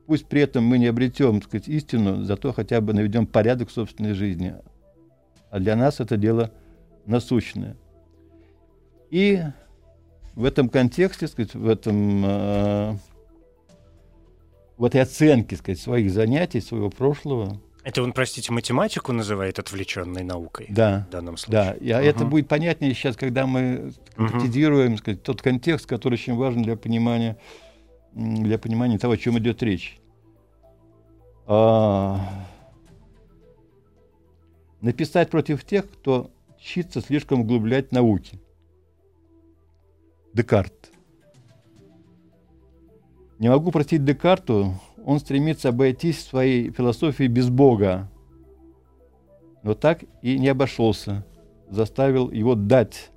Пусть 0.06 0.26
при 0.26 0.42
этом 0.42 0.64
мы 0.64 0.78
не 0.78 0.86
обретем 0.86 1.40
так 1.40 1.48
сказать, 1.48 1.68
истину, 1.68 2.22
зато 2.22 2.52
хотя 2.52 2.80
бы 2.80 2.92
наведем 2.92 3.26
порядок 3.26 3.70
в 3.70 3.72
собственной 3.72 4.12
жизни. 4.12 4.54
А 5.50 5.60
для 5.60 5.76
нас 5.76 6.00
это 6.00 6.16
дело– 6.16 6.50
насущное. 7.06 7.76
И 9.10 9.40
в 10.34 10.44
этом 10.44 10.68
контексте, 10.68 11.28
сказать, 11.28 11.54
в 11.54 11.68
этом 11.68 12.24
э, 12.24 12.96
в 14.76 14.84
этой 14.84 15.00
оценке 15.00 15.56
сказать, 15.56 15.80
своих 15.80 16.10
занятий, 16.10 16.60
своего 16.60 16.90
прошлого. 16.90 17.60
Это 17.84 18.02
он, 18.02 18.12
простите, 18.12 18.50
математику 18.50 19.12
называет 19.12 19.58
отвлеченной 19.58 20.24
наукой 20.24 20.66
да, 20.70 21.06
в 21.08 21.12
данном 21.12 21.36
случае. 21.36 21.62
Да, 21.62 21.72
и 21.74 21.92
угу. 21.92 22.02
это 22.02 22.24
будет 22.24 22.48
понятнее 22.48 22.94
сейчас, 22.94 23.14
когда 23.14 23.46
мы 23.46 23.92
конкретизируем 24.16 24.96
сказать, 24.96 25.22
тот 25.22 25.42
контекст, 25.42 25.86
который 25.86 26.14
очень 26.14 26.34
важен 26.34 26.62
для 26.62 26.76
понимания, 26.76 27.36
для 28.14 28.58
понимания 28.58 28.98
того, 28.98 29.14
о 29.14 29.16
чем 29.16 29.38
идет 29.38 29.62
речь. 29.62 30.00
А, 31.46 32.20
написать 34.80 35.30
против 35.30 35.64
тех, 35.64 35.90
кто 35.90 36.30
чится 36.58 37.00
слишком 37.00 37.42
углублять 37.42 37.92
науки. 37.92 38.40
Декарт. 40.32 40.90
Не 43.38 43.48
могу 43.48 43.70
простить 43.72 44.04
Декарту, 44.04 44.74
он 45.04 45.18
стремится 45.18 45.68
обойтись 45.68 46.18
в 46.18 46.28
своей 46.28 46.70
философии 46.70 47.26
без 47.26 47.50
Бога, 47.50 48.10
но 49.62 49.74
так 49.74 50.04
и 50.22 50.38
не 50.38 50.48
обошелся, 50.48 51.26
заставил 51.68 52.30
его 52.30 52.54
дать 52.54 53.10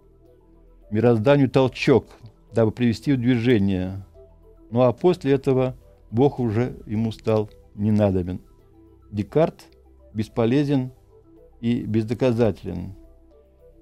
мирозданию 0.90 1.50
толчок, 1.50 2.08
дабы 2.52 2.72
привести 2.72 3.14
в 3.14 3.18
движение. 3.18 4.06
Ну 4.70 4.82
а 4.82 4.92
после 4.92 5.34
этого 5.34 5.76
Бог 6.12 6.40
уже 6.40 6.78
ему 6.86 7.12
стал 7.12 7.50
ненадобен. 7.76 8.42
Декарт 9.12 9.66
бесполезен 10.14 10.92
и 11.62 11.82
бездоказателен. 11.82 12.94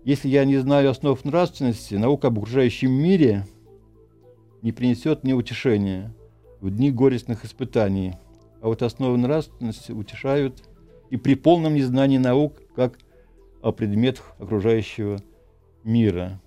Если 0.03 0.27
я 0.29 0.45
не 0.45 0.57
знаю 0.57 0.91
основ 0.91 1.23
нравственности, 1.25 1.95
наука 1.95 2.27
об 2.27 2.37
окружающем 2.37 2.91
мире 2.91 3.45
не 4.61 4.71
принесет 4.71 5.23
мне 5.23 5.33
утешения 5.33 6.13
в 6.61 6.69
дни 6.69 6.91
горестных 6.91 7.45
испытаний. 7.45 8.13
А 8.61 8.67
вот 8.67 8.81
основы 8.81 9.17
нравственности 9.17 9.91
утешают 9.91 10.63
и 11.09 11.17
при 11.17 11.35
полном 11.35 11.75
незнании 11.75 12.17
наук, 12.17 12.61
как 12.75 12.99
о 13.61 13.71
предметах 13.71 14.35
окружающего 14.39 15.19
мира. 15.83 16.39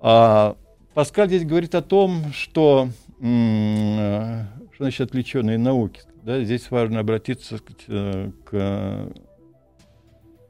А 0.00 0.56
Паскаль 0.94 1.28
здесь 1.28 1.44
говорит 1.44 1.74
о 1.74 1.82
том, 1.82 2.32
что, 2.32 2.88
что 3.18 4.46
значит 4.78 5.08
отвлеченные 5.08 5.58
науки. 5.58 6.02
Да, 6.22 6.42
здесь 6.42 6.70
важно 6.70 7.00
обратиться 7.00 7.58
э, 7.88 8.30
к 8.44 9.10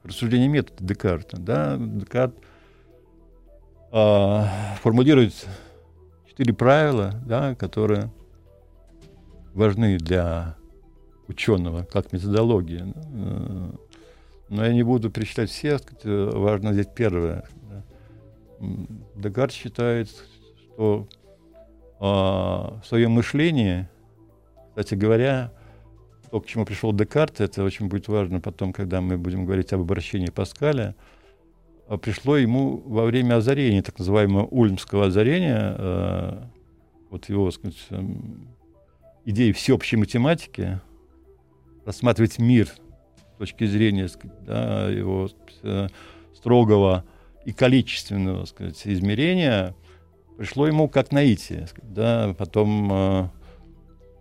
рассуждение 0.05 0.49
метода 0.49 0.85
Декарта. 0.85 1.39
Да? 1.39 1.77
Декарт 1.79 2.35
э, 3.93 4.43
формулирует 4.83 5.47
четыре 6.29 6.53
правила, 6.53 7.15
да, 7.25 7.55
которые 7.55 8.11
важны 9.55 9.99
для 9.99 10.57
ученого, 11.27 11.85
как 11.85 12.13
методология. 12.13 12.93
Э, 13.13 13.71
но 14.51 14.65
я 14.65 14.73
не 14.73 14.83
буду 14.83 15.11
перечислять 15.11 15.51
все, 15.51 15.79
сказать, 15.79 16.05
важно 16.05 16.73
здесь 16.73 16.89
первое. 16.95 17.45
Декарт 19.15 19.53
считает, 19.53 20.09
что 20.09 21.07
э, 21.11 21.18
в 21.99 22.83
своем 22.85 23.13
мышлении, 23.13 23.89
кстати 24.71 24.95
говоря, 24.95 25.53
то, 26.31 26.41
к 26.41 26.47
чему 26.47 26.65
пришел 26.65 26.93
Декарт, 26.93 27.41
это 27.41 27.65
очень 27.65 27.89
будет 27.89 28.09
важно 28.09 28.41
потом, 28.41 28.73
когда 28.73 29.01
мы 29.01 29.19
будем 29.19 29.45
говорить 29.45 29.73
об 29.73 29.81
обращении 29.81 30.31
Паскаля, 30.31 30.95
а 31.89 31.97
пришло 31.97 32.37
ему 32.37 32.83
во 32.85 33.07
время 33.07 33.37
озарения, 33.37 33.83
так 33.83 33.99
называемого 33.99 34.47
ульмского 34.47 35.07
озарения, 35.07 35.75
э, 35.79 36.43
вот 37.11 37.29
его, 37.31 37.51
сказать, 37.51 37.79
эм, 37.91 38.49
идеи 39.25 39.53
всеобщей 39.53 39.97
математики, 39.97 40.81
рассматривать 41.87 42.39
мир 42.39 42.69
с 42.69 43.39
точки 43.39 43.65
зрения 43.65 44.09
сказать, 44.09 44.45
да, 44.45 44.89
его 44.91 45.31
э, 45.63 45.89
строгого 46.35 47.05
и 47.47 47.53
количественного 47.53 48.45
сказать, 48.45 48.81
измерения, 48.85 49.75
пришло 50.39 50.69
ему 50.69 50.89
как 50.89 51.11
наитие. 51.11 51.67
Да, 51.83 52.35
потом 52.39 52.93
э, 52.93 53.29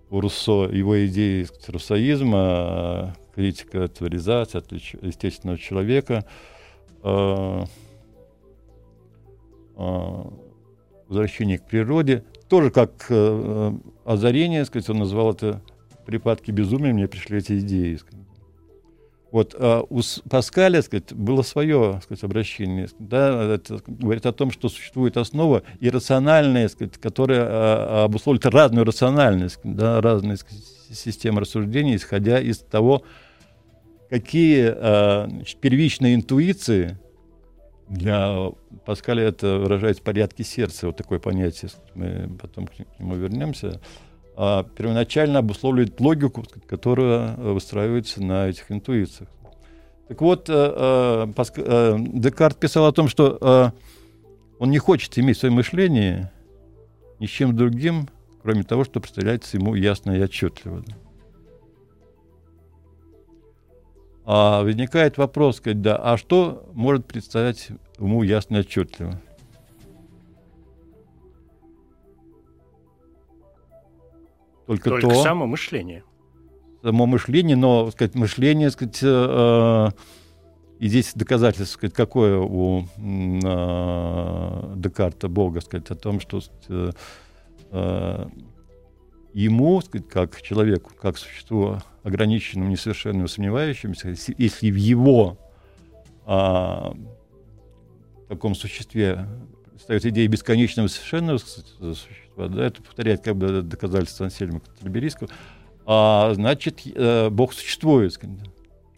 у 0.09 0.19
Руссо 0.19 0.63
его 0.63 1.05
идеи 1.05 1.47
руссоизма, 1.67 3.15
критика 3.35 3.87
цивилизации, 3.87 4.63
естественного 5.05 5.59
человека, 5.59 6.25
э, 7.03 7.65
э, 9.77 10.23
возвращение 11.07 11.59
к 11.59 11.67
природе, 11.67 12.23
тоже 12.49 12.71
как 12.71 13.05
э, 13.09 13.73
озарение, 14.03 14.65
сказать, 14.65 14.89
он 14.89 14.97
назвал 14.97 15.33
это 15.33 15.61
припадки 16.07 16.49
безумия, 16.49 16.93
мне 16.93 17.07
пришли 17.07 17.37
эти 17.37 17.59
идеи. 17.59 17.95
Сказать. 17.95 18.26
Вот 19.31 19.55
а 19.59 19.83
у 19.89 20.01
Паскаля, 20.29 20.81
сказать, 20.81 21.13
было 21.13 21.41
свое 21.41 21.99
сказать, 22.03 22.23
обращение. 22.23 22.87
Да, 22.99 23.55
это 23.55 23.81
говорит 23.85 24.25
о 24.25 24.31
том, 24.31 24.51
что 24.51 24.69
существует 24.69 25.17
основа 25.17 25.63
иррациональная, 25.79 26.69
сказать, 26.69 26.97
которая 26.97 27.45
а, 27.45 28.03
обусловит 28.05 28.45
разную 28.45 28.85
рациональность, 28.85 29.59
да, 29.63 29.99
разные 30.01 30.37
сказать, 30.37 30.63
системы 30.91 31.41
рассуждений, 31.41 31.97
исходя 31.97 32.39
из 32.39 32.59
того, 32.59 33.03
какие 34.09 34.71
а, 34.73 35.27
значит, 35.29 35.59
первичные 35.59 36.15
интуиции 36.15 36.97
для 37.89 38.51
Паскаля 38.85 39.23
это 39.23 39.57
выражается 39.59 40.01
в 40.01 40.05
порядке 40.05 40.43
сердца, 40.43 40.87
вот 40.87 40.97
такое 40.97 41.19
понятие, 41.19 41.71
мы 41.95 42.29
потом 42.41 42.67
к 42.67 42.73
нему 42.99 43.15
вернемся. 43.15 43.81
А 44.39 44.63
первоначально 44.63 45.39
обусловливает 45.39 45.99
логику, 45.99 46.45
которая 46.67 47.35
э, 47.35 47.51
выстраивается 47.53 48.21
на 48.23 48.47
этих 48.47 48.71
интуициях. 48.71 49.27
Так 50.07 50.21
вот, 50.21 50.47
э, 50.47 50.53
э, 50.53 51.95
Декарт 51.97 52.59
писал 52.59 52.85
о 52.85 52.91
том, 52.91 53.07
что 53.07 53.73
он 54.59 54.69
не 54.69 54.77
хочет 54.77 55.17
иметь 55.17 55.39
свое 55.39 55.53
мышление 55.53 56.31
ни 57.19 57.25
с 57.25 57.29
чем 57.31 57.55
другим, 57.55 58.09
кроме 58.43 58.61
того, 58.61 58.83
что 58.83 58.99
представляется 58.99 59.57
ему 59.57 59.73
ясно 59.73 60.11
и 60.11 60.21
отчетливо. 60.21 60.83
А 64.23 64.61
возникает 64.61 65.17
вопрос, 65.17 65.57
сказать, 65.57 65.81
да, 65.81 65.95
а 65.95 66.15
что 66.15 66.69
может 66.73 67.07
представлять 67.07 67.69
ему 67.97 68.21
ясно 68.21 68.57
и 68.57 68.59
отчетливо? 68.59 69.19
Только, 74.67 74.89
Только 74.89 75.07
то, 75.07 75.23
само 75.23 75.47
мышление. 75.47 76.03
Само 76.83 77.05
мышление, 77.05 77.55
но 77.55 77.89
сказать, 77.89 78.15
мышление, 78.15 78.69
сказать, 78.69 78.99
э, 79.01 79.89
и 80.79 80.87
здесь 80.89 81.13
доказательство, 81.15 81.77
сказать, 81.77 81.93
какое 81.93 82.37
у 82.37 82.81
э, 82.97 84.73
Декарта 84.75 85.29
Бога, 85.29 85.61
сказать, 85.61 85.89
о 85.89 85.95
том, 85.95 86.19
что 86.19 86.41
э, 86.67 86.91
э, 87.71 88.27
ему, 89.33 89.81
сказать, 89.81 90.07
как 90.09 90.41
человеку, 90.41 90.91
как 91.01 91.17
существу 91.17 91.77
ограниченному, 92.03 92.69
несовершенному, 92.69 93.29
сомневающемуся, 93.29 94.09
если 94.37 94.69
в 94.69 94.75
его 94.75 95.37
э, 96.25 96.91
таком 98.27 98.53
существе 98.53 99.27
стоит 99.87 100.05
идея 100.05 100.27
бесконечного 100.27 100.87
совершенного 100.87 101.37
существа, 101.37 102.49
да, 102.49 102.65
это 102.65 102.81
повторяет 102.81 103.21
как 103.23 103.37
бы 103.37 103.61
доказательство 103.61 104.25
Ансельма 104.25 104.59
Катерберийского, 104.59 105.29
а, 105.85 106.33
значит, 106.33 106.81
э, 106.93 107.29
Бог 107.29 107.53
существует. 107.53 108.19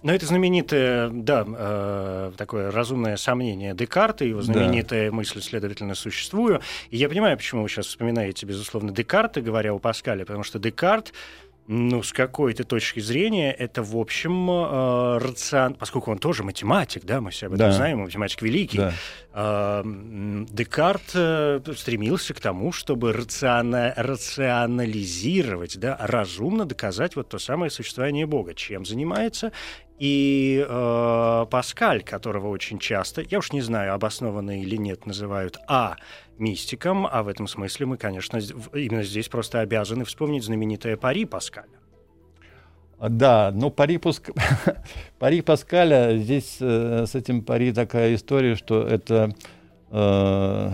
Но 0.02 0.12
это 0.12 0.26
знаменитое, 0.26 1.12
да, 1.14 1.46
э, 1.48 2.32
такое 2.38 2.72
разумное 2.72 3.18
сомнение 3.18 3.76
Декарта, 3.76 4.26
его 4.26 4.42
знаменитая 4.42 5.12
да. 5.12 5.16
мысль, 5.16 5.42
следовательно, 5.42 5.94
существую. 5.94 6.62
И 6.90 6.98
я 6.98 7.08
понимаю, 7.08 7.38
почему 7.38 7.62
вы 7.62 7.70
сейчас 7.70 7.86
вспоминаете, 7.86 8.48
безусловно, 8.48 8.92
Декарта, 8.92 9.42
говоря 9.42 9.74
о 9.74 9.78
Паскале, 9.78 10.26
потому 10.26 10.44
что 10.44 10.58
Декарт 10.58 11.14
ну, 11.72 12.02
с 12.02 12.12
какой-то 12.14 12.64
точки 12.64 13.00
зрения, 13.00 13.52
это, 13.52 13.84
в 13.84 13.96
общем, 13.96 14.50
э, 14.50 15.20
рацион... 15.20 15.76
поскольку 15.76 16.10
он 16.10 16.18
тоже 16.18 16.44
математик, 16.44 17.06
да, 17.06 17.22
мы 17.22 17.30
все 17.30 17.46
об 17.46 17.54
этом 17.54 17.68
да. 17.68 17.72
знаем, 17.74 18.00
математик 18.00 18.42
великий, 18.42 18.80
да. 18.80 18.94
э, 19.34 19.84
Декарт 20.50 21.10
стремился 21.78 22.34
к 22.34 22.40
тому, 22.40 22.72
чтобы 22.72 23.14
рациона... 23.14 23.94
рационализировать, 23.96 25.78
да, 25.78 25.96
разумно 26.00 26.66
доказать 26.66 27.16
вот 27.16 27.30
то 27.30 27.38
самое 27.38 27.70
существование 27.70 28.26
Бога. 28.26 28.56
Чем 28.56 28.84
занимается? 28.84 29.52
И 30.00 30.66
э, 30.68 31.46
Паскаль, 31.52 32.04
которого 32.04 32.48
очень 32.48 32.80
часто, 32.80 33.22
я 33.22 33.40
уж 33.40 33.52
не 33.52 33.62
знаю, 33.62 33.94
обоснованно 33.94 34.62
или 34.62 34.78
нет, 34.78 35.06
называют 35.06 35.58
А 35.68 35.98
мистиком, 36.38 37.06
а 37.06 37.22
в 37.22 37.28
этом 37.28 37.48
смысле 37.48 37.86
мы, 37.86 37.98
конечно, 37.98 38.40
именно 38.74 39.04
здесь 39.04 39.28
просто 39.28 39.60
обязаны 39.60 40.06
вспомнить 40.06 40.46
знаменитое 40.46 40.96
пари 40.96 41.26
Паскаля. 41.26 41.68
А, 42.98 43.10
да, 43.10 43.52
но 43.54 43.70
пари, 43.70 43.98
Пуск... 43.98 44.32
пари 45.20 45.42
Паскаля, 45.42 46.18
здесь 46.18 46.58
э, 46.62 47.06
с 47.06 47.16
этим 47.16 47.44
пари 47.44 47.74
такая 47.74 48.16
история, 48.16 48.56
что 48.56 48.82
это, 48.84 49.34
э, 49.92 50.72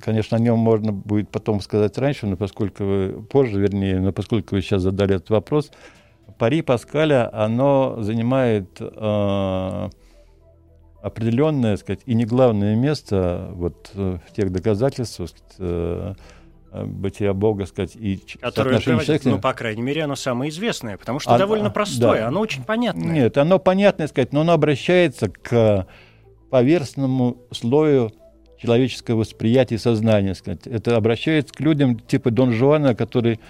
конечно, 0.00 0.36
о 0.36 0.40
нем 0.40 0.58
можно 0.58 0.92
будет 0.92 1.30
потом 1.30 1.60
сказать 1.60 1.96
раньше, 1.98 2.26
но 2.26 2.36
поскольку 2.36 2.84
вы, 2.84 3.22
позже, 3.22 3.60
вернее, 3.60 4.00
но 4.00 4.12
поскольку 4.12 4.54
вы 4.54 4.62
сейчас 4.62 4.82
задали 4.82 5.16
этот 5.16 5.30
вопрос, 5.30 5.70
пари 6.38 6.62
Паскаля, 6.62 7.30
оно 7.32 7.96
занимает 8.00 8.78
э, 8.80 9.88
определенное, 11.02 11.76
сказать, 11.76 12.00
и 12.06 12.14
не 12.14 12.24
главное 12.24 12.74
место 12.74 13.50
вот 13.52 13.90
э, 13.94 14.18
в 14.26 14.32
тех 14.32 14.50
доказательствах, 14.50 15.28
сказать, 15.28 15.54
э, 15.58 16.14
э, 16.72 16.84
бытия 16.84 17.34
Бога, 17.34 17.66
сказать, 17.66 17.94
и 17.94 18.22
Которое 18.40 18.78
человека. 18.78 19.28
Ну, 19.28 19.38
по 19.38 19.52
крайней 19.52 19.82
мере, 19.82 20.04
оно 20.04 20.16
самое 20.16 20.50
известное, 20.50 20.96
потому 20.96 21.20
что 21.20 21.34
а, 21.34 21.38
довольно 21.38 21.70
простое, 21.70 22.20
да. 22.20 22.28
оно 22.28 22.40
очень 22.40 22.64
понятное. 22.64 23.12
Нет, 23.12 23.36
оно 23.36 23.58
понятное, 23.58 24.08
сказать, 24.08 24.32
но 24.32 24.40
оно 24.40 24.52
обращается 24.52 25.28
к 25.28 25.86
поверхностному 26.50 27.36
слою 27.50 28.10
человеческого 28.56 29.18
восприятия 29.18 29.74
и 29.74 29.78
сознания, 29.78 30.34
сказать. 30.34 30.66
Это 30.66 30.96
обращается 30.96 31.52
к 31.52 31.60
людям 31.60 31.98
типа 31.98 32.30
Дон 32.30 32.52
Жуана, 32.52 32.94
который, 32.94 33.40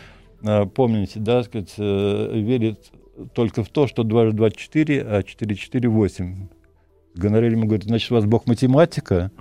помните, 0.75 1.21
да, 1.21 1.43
сказать, 1.43 1.75
верит 1.79 2.91
только 3.35 3.63
в 3.63 3.69
то, 3.69 3.87
что 3.87 4.03
2 4.03 4.33
2 4.33 4.51
4, 4.51 5.03
а 5.03 5.23
4 5.23 5.55
4 5.55 5.89
8. 5.89 6.49
Гонорель 7.15 7.53
ему 7.53 7.67
говорит, 7.67 7.85
значит, 7.85 8.11
у 8.11 8.15
вас 8.15 8.25
бог 8.25 8.47
математика? 8.47 9.31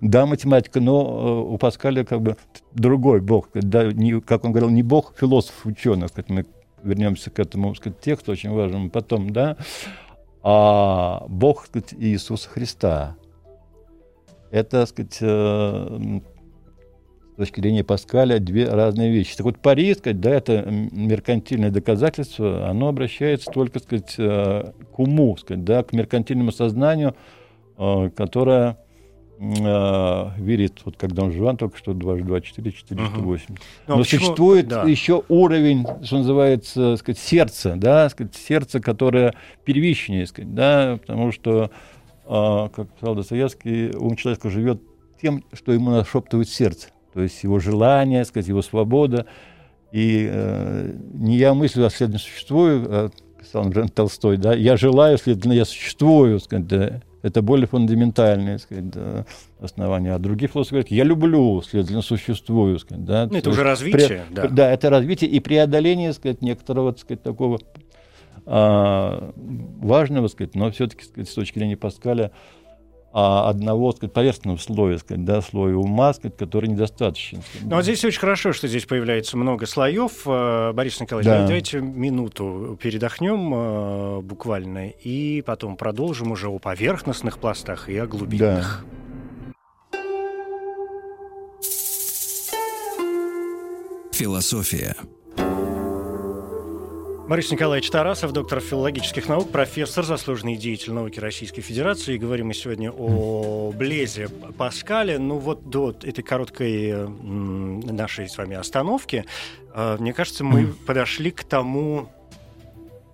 Да, 0.00 0.24
математика, 0.24 0.80
но 0.80 1.02
э, 1.02 1.52
у 1.52 1.58
Паскаля 1.58 2.04
как 2.04 2.22
бы 2.22 2.38
другой 2.72 3.20
бог. 3.20 3.50
Да, 3.52 3.92
не, 3.92 4.18
как 4.22 4.44
он 4.44 4.52
говорил, 4.52 4.70
не 4.70 4.82
бог, 4.82 5.14
философ, 5.18 5.66
ученый. 5.66 6.08
Сказать, 6.08 6.30
мы 6.30 6.46
вернемся 6.82 7.30
к 7.30 7.38
этому 7.38 7.74
сказать, 7.74 8.00
тексту 8.00 8.32
очень 8.32 8.50
важному 8.50 8.88
потом, 8.88 9.28
да, 9.28 9.58
а 10.42 11.26
бог 11.28 11.66
сказать, 11.66 11.92
Иисуса 11.92 12.48
Христа. 12.48 13.16
Это, 14.50 14.86
сказать, 14.86 15.18
э, 15.20 16.20
точки 17.40 17.60
зрения 17.60 17.82
Паскаля 17.82 18.38
две 18.38 18.68
разные 18.68 19.10
вещи. 19.10 19.36
Так 19.36 19.46
вот, 19.46 19.58
пари, 19.58 19.94
сказать, 19.94 20.20
да, 20.20 20.30
это 20.30 20.62
меркантильное 20.68 21.70
доказательство, 21.70 22.68
оно 22.68 22.88
обращается 22.88 23.50
только, 23.50 23.78
сказать, 23.78 24.14
э, 24.18 24.72
к 24.94 24.98
уму, 24.98 25.36
сказать, 25.38 25.64
да, 25.64 25.82
к 25.82 25.92
меркантильному 25.92 26.52
сознанию, 26.52 27.16
э, 27.78 28.10
которое 28.14 28.76
э, 29.38 30.28
верит, 30.36 30.82
вот 30.84 30.98
как 30.98 31.12
Дон 31.12 31.32
Жуан 31.32 31.56
только 31.56 31.78
что 31.78 31.94
2 31.94 32.16
2 32.16 32.40
4 32.42 32.72
4 32.72 33.02
8. 33.02 33.44
Угу. 33.46 33.58
Но, 33.86 33.96
Но 33.96 34.04
существует 34.04 34.68
да. 34.68 34.82
еще 34.82 35.22
уровень, 35.28 35.86
что 36.02 36.18
называется, 36.18 36.96
сказать, 36.98 37.18
сердца, 37.18 37.74
да, 37.74 38.10
сказать, 38.10 38.34
сердце, 38.36 38.80
которое 38.80 39.34
первичнее, 39.64 40.26
сказать, 40.26 40.54
да, 40.54 40.98
потому 41.00 41.32
что, 41.32 41.70
как 42.26 42.88
сказал 42.98 43.14
Достоевский, 43.14 43.96
ум 43.96 44.14
человека 44.16 44.50
живет 44.50 44.82
тем, 45.22 45.42
что 45.54 45.72
ему 45.72 45.90
нашептывает 45.90 46.50
сердце 46.50 46.88
то 47.12 47.22
есть 47.22 47.42
его 47.42 47.58
желание, 47.58 48.24
сказать, 48.24 48.48
его 48.48 48.62
свобода. 48.62 49.26
И 49.92 50.28
э, 50.30 50.92
не 51.14 51.36
я 51.36 51.52
мыслю, 51.52 51.86
а 51.86 51.90
следовательно 51.90 52.20
существую, 52.20 52.86
а, 52.88 53.10
писал 53.38 53.68
Джон 53.70 53.88
Толстой, 53.88 54.36
да, 54.36 54.54
я 54.54 54.76
желаю, 54.76 55.18
следовательно, 55.18 55.52
я 55.52 55.64
существую, 55.64 56.38
сказать, 56.38 56.66
да, 56.68 57.00
это 57.22 57.42
более 57.42 57.66
фундаментальное 57.66 58.58
сказать, 58.58 58.88
да, 58.90 59.26
основание. 59.60 60.14
А 60.14 60.18
другие 60.18 60.48
философы 60.48 60.76
говорят, 60.76 60.90
я 60.90 61.04
люблю, 61.04 61.60
следовательно, 61.62 62.02
существую. 62.02 62.78
Сказать, 62.78 63.04
да, 63.04 63.28
ну, 63.30 63.36
это 63.36 63.50
уже 63.50 63.62
развитие. 63.62 64.06
Пре... 64.06 64.22
Да. 64.30 64.48
да, 64.48 64.70
это 64.70 64.90
развитие 64.90 65.30
и 65.30 65.40
преодоление 65.40 66.12
сказать, 66.12 66.40
некоторого 66.40 66.94
сказать, 66.96 67.22
такого 67.22 67.58
а, 68.46 69.32
важного, 69.36 70.28
сказать, 70.28 70.54
но 70.54 70.70
все-таки 70.70 71.24
с 71.24 71.34
точки 71.34 71.58
зрения 71.58 71.76
Паскаля, 71.76 72.32
одного 73.12 73.92
сказать, 73.92 74.12
поверхностного 74.12 74.56
слоя, 74.56 74.98
сказать, 74.98 75.24
да, 75.24 75.40
слоя 75.42 75.74
ума, 75.74 76.12
сказать, 76.12 76.36
который 76.36 76.68
недостаточен. 76.68 77.42
Сказать, 77.42 77.68
ну, 77.68 77.76
вот 77.76 77.82
здесь 77.82 78.04
очень 78.04 78.20
хорошо, 78.20 78.52
что 78.52 78.68
здесь 78.68 78.86
появляется 78.86 79.36
много 79.36 79.66
слоев. 79.66 80.22
Э, 80.26 80.72
Борис 80.72 81.00
Николаевич, 81.00 81.30
да. 81.30 81.42
давайте 81.42 81.80
минуту 81.80 82.78
передохнем 82.80 83.52
э, 83.52 84.20
буквально, 84.20 84.88
и 84.88 85.42
потом 85.42 85.76
продолжим 85.76 86.30
уже 86.32 86.48
о 86.48 86.58
поверхностных 86.58 87.38
пластах 87.38 87.88
и 87.88 87.96
о 87.96 88.06
глубинных. 88.06 88.84
Да. 88.84 89.00
Философия. 94.12 94.94
Борис 97.30 97.48
Николаевич 97.52 97.88
Тарасов, 97.90 98.32
доктор 98.32 98.58
филологических 98.58 99.28
наук, 99.28 99.52
профессор, 99.52 100.04
заслуженный 100.04 100.56
деятель 100.56 100.92
науки 100.92 101.20
Российской 101.20 101.60
Федерации. 101.62 102.16
И 102.16 102.18
говорим 102.18 102.48
мы 102.48 102.54
сегодня 102.54 102.90
о 102.90 103.70
Блезе 103.70 104.28
Паскале. 104.58 105.16
Ну 105.20 105.38
вот 105.38 105.70
до 105.70 105.90
этой 106.02 106.22
короткой 106.22 107.08
нашей 107.08 108.28
с 108.28 108.36
вами 108.36 108.56
остановки, 108.56 109.26
э, 109.72 109.96
мне 110.00 110.12
кажется, 110.12 110.42
мы 110.42 110.74
подошли 110.88 111.30
к 111.30 111.44
тому 111.44 112.10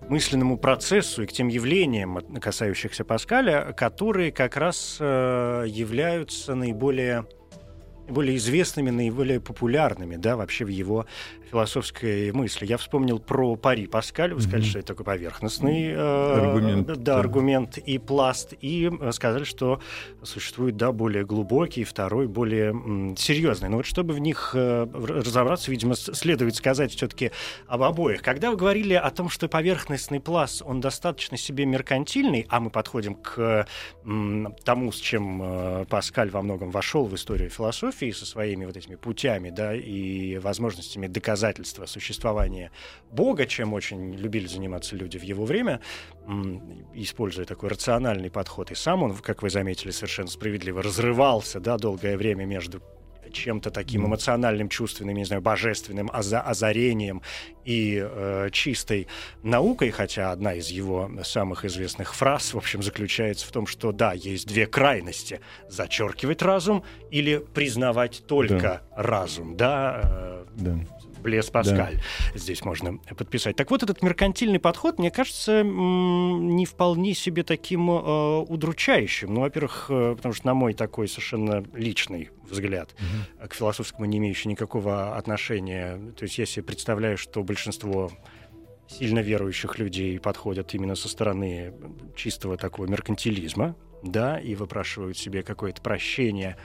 мысленному 0.09 0.57
процессу 0.57 1.21
и 1.21 1.27
к 1.27 1.31
тем 1.31 1.47
явлениям, 1.47 2.17
касающихся 2.41 3.05
Паскаля, 3.05 3.71
которые 3.77 4.31
как 4.31 4.57
раз 4.57 4.97
э, 4.99 5.65
являются 5.67 6.55
наиболее 6.55 7.27
более 8.09 8.37
известными, 8.37 8.89
наиболее 8.89 9.39
популярными, 9.39 10.15
да, 10.15 10.37
вообще 10.37 10.65
в 10.65 10.69
его 10.69 11.05
философской 11.49 12.31
мысли. 12.31 12.65
Я 12.65 12.77
вспомнил 12.77 13.19
про 13.19 13.55
пари 13.55 13.87
Паскаль, 13.87 14.33
вы 14.33 14.41
сказали, 14.41 14.63
mm-hmm. 14.63 14.69
что 14.69 14.79
это 14.79 14.87
такой 14.87 15.05
поверхностный 15.05 15.91
э, 15.91 15.95
аргумент, 15.95 16.87
да, 16.87 16.95
да. 16.95 17.19
аргумент 17.19 17.77
и 17.77 17.97
пласт, 17.97 18.53
и 18.61 18.89
э, 18.89 19.11
сказали, 19.11 19.43
что 19.43 19.81
существует, 20.23 20.77
да, 20.77 20.91
более 20.91 21.25
глубокий, 21.25 21.83
второй 21.83 22.27
более 22.27 22.71
м, 22.71 23.15
серьезный. 23.17 23.69
Но 23.69 23.77
вот 23.77 23.85
чтобы 23.85 24.13
в 24.13 24.19
них 24.19 24.51
э, 24.53 24.87
разобраться, 24.93 25.71
видимо, 25.71 25.95
следует 25.95 26.55
сказать 26.55 26.91
все-таки 26.93 27.31
об 27.67 27.81
обоих. 27.83 28.21
Когда 28.21 28.51
вы 28.51 28.57
говорили 28.57 28.93
о 28.93 29.09
том, 29.09 29.29
что 29.29 29.47
поверхностный 29.47 30.19
пласт, 30.19 30.61
он 30.65 30.81
достаточно 30.81 31.37
себе 31.37 31.65
меркантильный, 31.65 32.45
а 32.49 32.59
мы 32.59 32.69
подходим 32.69 33.15
к 33.15 33.67
м, 34.03 34.53
тому, 34.63 34.91
с 34.91 34.97
чем 34.97 35.41
э, 35.41 35.85
Паскаль 35.89 36.29
во 36.29 36.41
многом 36.41 36.71
вошел 36.71 37.05
в 37.05 37.15
историю 37.15 37.49
философии 37.49 38.11
со 38.11 38.25
своими 38.25 38.65
вот 38.65 38.75
этими 38.75 38.95
путями, 38.95 39.49
да, 39.49 39.73
и 39.73 40.37
возможностями 40.39 41.07
доказать 41.07 41.36
доказательство 41.37 41.85
существования 41.85 42.71
Бога, 43.11 43.45
чем 43.45 43.73
очень 43.73 44.15
любили 44.15 44.47
заниматься 44.47 44.95
люди 44.95 45.17
в 45.17 45.23
его 45.23 45.45
время, 45.45 45.79
используя 46.95 47.45
такой 47.45 47.69
рациональный 47.69 48.29
подход. 48.29 48.71
И 48.71 48.75
сам 48.75 49.03
он, 49.03 49.15
как 49.15 49.43
вы 49.43 49.49
заметили, 49.49 49.91
совершенно 49.91 50.29
справедливо 50.29 50.81
разрывался 50.81 51.59
да, 51.59 51.77
долгое 51.77 52.17
время 52.17 52.45
между 52.45 52.81
чем-то 53.31 53.71
таким 53.71 54.05
эмоциональным, 54.05 54.69
чувственным, 54.69 55.15
не 55.15 55.25
знаю, 55.25 55.41
божественным 55.41 56.09
оза 56.13 56.41
озарением 56.41 57.21
и 57.65 58.01
э, 58.01 58.49
чистой 58.51 59.07
наукой, 59.43 59.91
хотя 59.91 60.31
одна 60.31 60.53
из 60.53 60.69
его 60.69 61.11
самых 61.23 61.65
известных 61.65 62.15
фраз, 62.15 62.53
в 62.53 62.57
общем, 62.57 62.81
заключается 62.81 63.45
в 63.45 63.51
том, 63.51 63.67
что 63.67 63.91
да, 63.91 64.13
есть 64.13 64.47
две 64.47 64.65
крайности: 64.65 65.41
зачеркивать 65.69 66.41
разум 66.41 66.83
или 67.11 67.37
признавать 67.53 68.23
только 68.27 68.81
да. 68.89 69.03
разум, 69.03 69.57
да. 69.57 70.01
Э, 70.03 70.45
да. 70.55 70.79
Блес 71.21 71.49
Паскаль. 71.49 71.95
Да. 71.95 72.37
Здесь 72.37 72.63
можно 72.63 72.97
подписать. 72.97 73.55
Так 73.55 73.71
вот, 73.71 73.83
этот 73.83 74.01
меркантильный 74.01 74.59
подход, 74.59 74.99
мне 74.99 75.11
кажется, 75.11 75.63
не 75.63 76.65
вполне 76.65 77.13
себе 77.13 77.43
таким 77.43 77.89
э, 77.89 78.39
удручающим. 78.47 79.33
Ну, 79.33 79.41
во-первых, 79.41 79.87
э, 79.89 80.15
потому 80.15 80.33
что 80.33 80.45
на 80.47 80.53
мой 80.53 80.73
такой 80.73 81.07
совершенно 81.07 81.63
личный 81.73 82.29
взгляд, 82.49 82.95
угу. 82.97 83.47
к 83.47 83.53
философскому 83.53 84.05
не 84.05 84.17
имеющий 84.17 84.49
никакого 84.49 85.15
отношения. 85.17 85.97
То 86.17 86.23
есть 86.23 86.37
я 86.37 86.45
себе 86.45 86.63
представляю, 86.63 87.17
что 87.17 87.43
большинство 87.43 88.11
сильно 88.87 89.19
верующих 89.19 89.77
людей 89.79 90.19
подходят 90.19 90.73
именно 90.73 90.95
со 90.95 91.09
стороны 91.09 91.73
чистого 92.15 92.57
такого 92.57 92.87
меркантилизма, 92.87 93.75
да, 94.03 94.39
и 94.39 94.55
выпрашивают 94.55 95.17
себе 95.17 95.43
какое-то 95.43 95.81
прощение 95.81 96.57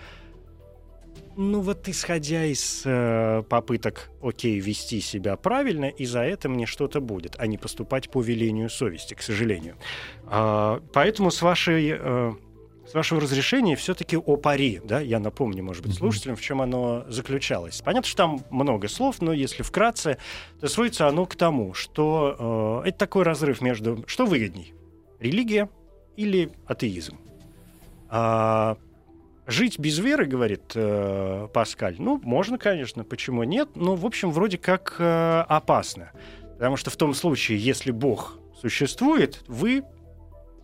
ну 1.37 1.61
вот 1.61 1.89
исходя 1.89 2.45
из 2.45 2.83
э, 2.85 3.43
попыток, 3.49 4.11
окей, 4.23 4.59
вести 4.61 5.01
себя 5.01 5.37
правильно, 5.37 5.87
и 5.87 6.05
за 6.05 6.21
это 6.21 6.49
мне 6.49 6.67
что-то 6.67 7.01
будет, 7.01 7.37
а 7.39 7.47
не 7.47 7.59
поступать 7.59 8.11
по 8.11 8.21
велению 8.21 8.71
совести, 8.71 9.15
к 9.15 9.23
сожалению. 9.23 9.77
А, 10.27 10.81
поэтому 10.93 11.31
с 11.31 11.43
вашей... 11.43 11.97
Э, 11.99 12.33
с 12.85 12.95
вашего 12.95 13.21
разрешения 13.21 13.77
все-таки 13.77 14.17
о 14.17 14.37
пари, 14.37 14.81
да, 14.83 15.01
я 15.01 15.21
напомню, 15.21 15.63
может 15.63 15.85
быть, 15.85 15.95
слушателям, 15.95 16.35
в 16.35 16.41
чем 16.41 16.61
оно 16.61 17.05
заключалось. 17.09 17.81
Понятно, 17.81 18.09
что 18.09 18.17
там 18.17 18.45
много 18.51 18.89
слов, 18.89 19.23
но 19.23 19.33
если 19.33 19.63
вкратце, 19.63 20.19
то 20.61 20.67
сводится 20.67 21.07
оно 21.07 21.25
к 21.27 21.37
тому, 21.37 21.75
что 21.75 22.83
э, 22.85 22.89
это 22.89 22.99
такой 22.99 23.23
разрыв 23.23 23.61
между, 23.61 24.03
что 24.09 24.27
выгодней, 24.27 24.75
религия 25.21 25.71
или 26.17 26.51
атеизм. 26.67 27.19
А, 28.09 28.77
Жить 29.47 29.79
без 29.79 29.99
веры, 29.99 30.27
говорит 30.27 30.73
э, 30.75 31.49
Паскаль, 31.53 31.97
ну, 31.99 32.21
можно, 32.23 32.59
конечно, 32.59 33.03
почему 33.03 33.43
нет, 33.43 33.71
но, 33.75 33.97
в 33.97 34.07
общем, 34.07 34.31
вроде 34.31 34.57
как 34.57 34.97
э, 34.99 35.45
опасно. 35.49 36.13
Потому 36.55 36.77
что 36.77 36.91
в 36.91 36.97
том 36.97 37.13
случае, 37.13 37.59
если 37.59 37.91
Бог 37.91 38.39
существует, 38.61 39.43
вы 39.49 39.83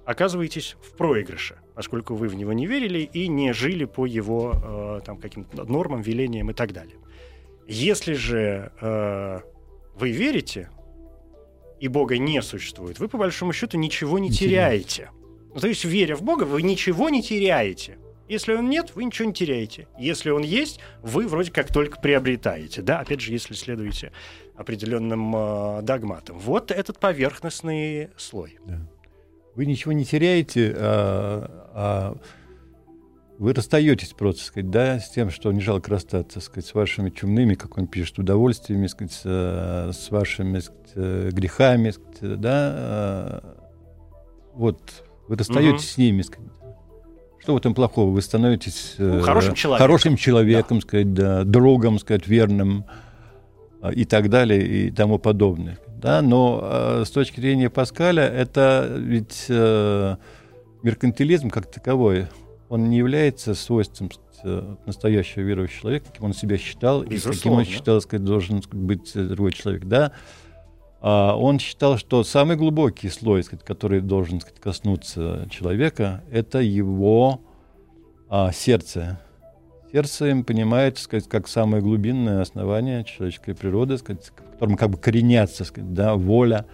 оказываетесь 0.07 0.77
в 0.81 0.97
проигрыше, 0.97 1.59
поскольку 1.75 2.15
вы 2.15 2.29
в 2.29 2.37
него 2.37 2.53
не 2.53 2.67
верили 2.67 3.01
и 3.01 3.27
не 3.27 3.53
жили 3.53 3.85
по 3.85 4.07
его 4.07 4.53
э, 4.55 5.01
там, 5.05 5.19
каким-то 5.19 5.65
нормам, 5.65 6.01
велениям 6.01 6.51
и 6.51 6.55
так 6.55 6.73
далее. 6.73 6.97
Если 7.67 8.13
же 8.13 8.73
э, 8.81 9.41
вы 9.97 10.11
верите, 10.13 10.71
и 11.81 11.89
Бога 11.89 12.17
не 12.17 12.41
существует, 12.43 13.01
вы, 13.01 13.09
по 13.09 13.19
большому 13.19 13.53
счету, 13.53 13.77
ничего 13.77 14.19
не, 14.19 14.29
не 14.29 14.35
теряете. 14.35 15.11
Ну, 15.53 15.61
то 15.61 15.67
есть, 15.67 15.85
веря 15.85 16.15
в 16.15 16.23
Бога, 16.23 16.45
вы 16.45 16.63
ничего 16.63 17.09
не 17.09 17.23
теряете. 17.23 17.99
Если 18.29 18.53
он 18.53 18.69
нет, 18.69 18.93
вы 18.95 19.05
ничего 19.05 19.29
не 19.29 19.35
теряете. 19.35 19.89
Если 19.99 20.31
он 20.31 20.43
есть, 20.43 20.81
вы 21.03 21.27
вроде 21.27 21.51
как 21.51 21.73
только 21.73 21.99
приобретаете. 21.99 22.83
Да, 22.83 23.01
опять 23.01 23.21
же, 23.21 23.33
если 23.33 23.55
следуете 23.55 24.13
определенным 24.55 25.35
э, 25.35 25.83
догматам. 25.83 26.39
Вот 26.39 26.71
этот 26.71 26.99
поверхностный 26.99 28.11
слой. 28.17 28.59
Да. 28.67 28.81
Вы 29.55 29.67
ничего 29.67 29.93
не 29.93 30.05
теряете, 30.05 30.75
а, 30.77 31.71
а 31.75 32.17
вы 33.39 33.55
расстаетесь 33.55 34.13
просто, 34.13 34.43
сказать, 34.43 34.71
да, 34.71 34.99
с 34.99 35.11
тем, 35.11 35.31
что 35.31 35.51
не 35.53 35.61
жалко 35.61 35.91
расстаться, 35.91 36.41
сказать, 36.41 36.67
с 36.67 36.75
вашими 36.75 37.11
чумными, 37.11 37.55
как 37.55 37.79
он 37.79 37.87
пишет, 37.87 38.19
удовольствиями, 38.19 38.89
сказать, 38.89 39.13
с, 39.13 39.23
э, 39.25 39.93
с 39.93 40.11
вашими 40.11 40.59
сказать, 40.59 40.93
э, 40.97 41.31
грехами, 41.33 41.91
сказать, 41.91 42.41
да, 42.41 42.73
а, 42.77 43.71
вот 44.55 45.05
вы 45.29 45.37
расстаетесь 45.37 45.85
угу. 45.85 45.93
с 45.93 45.99
ними, 45.99 46.23
сказать, 46.23 46.51
что 47.41 47.55
в 47.55 47.57
этом 47.57 47.75
плохого? 47.75 48.11
Вы 48.11 48.23
становитесь 48.23 48.95
ну, 48.99 49.21
хорошим 49.21 49.55
человеком, 49.55 49.87
хорошим 49.87 50.17
человеком 50.17 50.79
да. 50.79 50.83
сказать, 50.83 51.15
да, 51.15 51.45
другом, 51.45 51.99
сказать, 51.99 52.27
верным 52.27 52.85
а, 53.81 53.91
и 53.93 54.05
так 54.05 54.29
далее 54.29 54.67
и 54.67 54.91
тому 54.91 55.19
подобное. 55.19 55.79
Да? 56.01 56.23
Но 56.23 56.61
э, 56.63 57.05
с 57.07 57.11
точки 57.11 57.41
зрения 57.41 57.71
Паскаля 57.71 58.25
это 58.25 58.89
ведь 58.97 59.47
э, 59.49 60.17
меркантилизм 60.83 61.51
как 61.51 61.71
таковой, 61.71 62.27
он 62.69 62.89
не 62.91 62.99
является 62.99 63.55
свойством 63.55 64.11
сказать, 64.11 64.87
настоящего 64.87 65.43
верующего 65.43 65.81
человека, 65.81 66.07
каким 66.13 66.27
он 66.27 66.35
себя 66.35 66.59
считал, 66.59 67.03
Безусловно. 67.03 67.35
и 67.35 67.37
каким 67.37 67.53
он 67.53 67.65
считал, 67.65 68.01
сказать, 68.01 68.25
должен 68.25 68.63
быть 68.73 69.13
другой 69.15 69.53
человек. 69.53 69.85
Да? 69.85 70.13
А 71.01 71.37
он 71.37 71.59
считал, 71.59 71.97
что 71.97 72.25
самый 72.25 72.57
глубокий 72.57 73.09
слой, 73.09 73.45
сказать, 73.45 73.65
который 73.65 74.01
должен 74.01 74.41
сказать, 74.41 74.61
коснуться 74.61 75.47
человека, 75.51 76.25
это 76.31 76.59
его 76.59 77.41
а, 78.29 78.51
сердце. 78.53 79.21
Сердце 79.93 80.27
им 80.27 80.45
понимает, 80.45 80.99
сказать, 80.99 81.29
как 81.29 81.49
самое 81.49 81.83
глубинное 81.83 82.43
основание 82.43 83.05
человеческой 83.05 83.55
природы, 83.55 83.97
сказать, 83.99 84.27
в 84.27 84.53
котором 84.53 84.77
как 84.77 84.91
бы 84.91 84.99
коренятся 84.99 85.65
сказать, 85.65 85.95
да, 85.95 86.15
воля, 86.15 86.67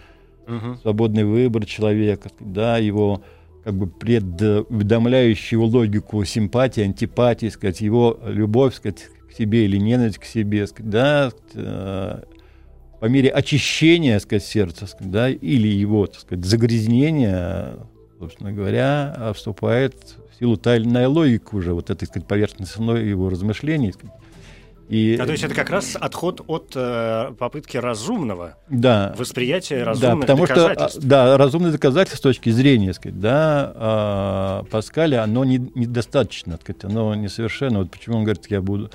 угу. 0.47 0.77
свободный 0.81 1.25
выбор 1.25 1.67
человека, 1.67 2.31
да, 2.41 2.79
его 2.79 3.23
как 3.63 3.75
бы 3.75 3.87
предуведомляющую 3.87 5.63
логику 5.63 6.25
симпатии, 6.25 6.83
антипатии, 6.83 7.49
сказать, 7.49 7.81
его 7.81 8.19
любовь 8.25 8.75
сказать, 8.75 9.09
к 9.29 9.33
себе 9.33 9.65
или 9.65 9.79
ненависть 9.79 10.19
к 10.19 10.25
себе, 10.25 10.67
сказать, 10.67 10.91
да, 10.91 11.31
э, 11.55 12.23
по 13.05 13.07
мере 13.07 13.29
очищения, 13.29 14.19
сказать, 14.19 14.45
сердца, 14.45 14.87
сказать, 14.87 15.11
да, 15.11 15.29
или 15.29 15.69
его, 15.69 16.07
так 16.07 16.21
сказать, 16.21 16.47
загрязнения, 16.47 17.75
собственно 18.19 18.51
говоря, 18.51 19.31
вступает 19.35 19.95
в 20.33 20.39
силу 20.39 20.57
тайная 20.57 21.07
логика 21.07 21.55
уже 21.55 21.75
вот 21.75 21.91
этой, 21.91 22.07
сказать, 22.07 22.27
поверхностной 22.27 23.07
его 23.07 23.29
размышлений. 23.29 23.93
И... 24.89 25.19
А 25.21 25.27
то 25.27 25.33
есть 25.33 25.45
это 25.45 25.55
как 25.55 25.69
раз 25.69 25.99
отход 26.01 26.41
от 26.47 26.73
э, 26.77 27.33
попытки 27.39 27.77
разумного 27.77 28.57
да, 28.71 29.15
восприятия 29.19 29.83
разумных 29.83 30.21
да, 30.21 30.21
потому 30.23 30.47
доказательств. 30.47 30.99
Что, 31.01 31.07
да, 31.07 31.37
разумные 31.37 31.73
доказательства 31.73 32.17
с 32.17 32.21
точки 32.23 32.49
зрения, 32.49 32.95
сказать, 32.95 33.21
да, 33.21 34.63
э, 34.65 34.71
Паскаля, 34.71 35.23
оно 35.23 35.45
не, 35.45 35.59
недостаточно, 35.75 36.57
сказать, 36.57 36.85
оно 36.85 37.15
несовершенно. 37.15 37.81
Вот 37.81 37.91
почему 37.91 38.17
он 38.17 38.25
говорит, 38.25 38.47
я 38.49 38.63
буду 38.63 38.91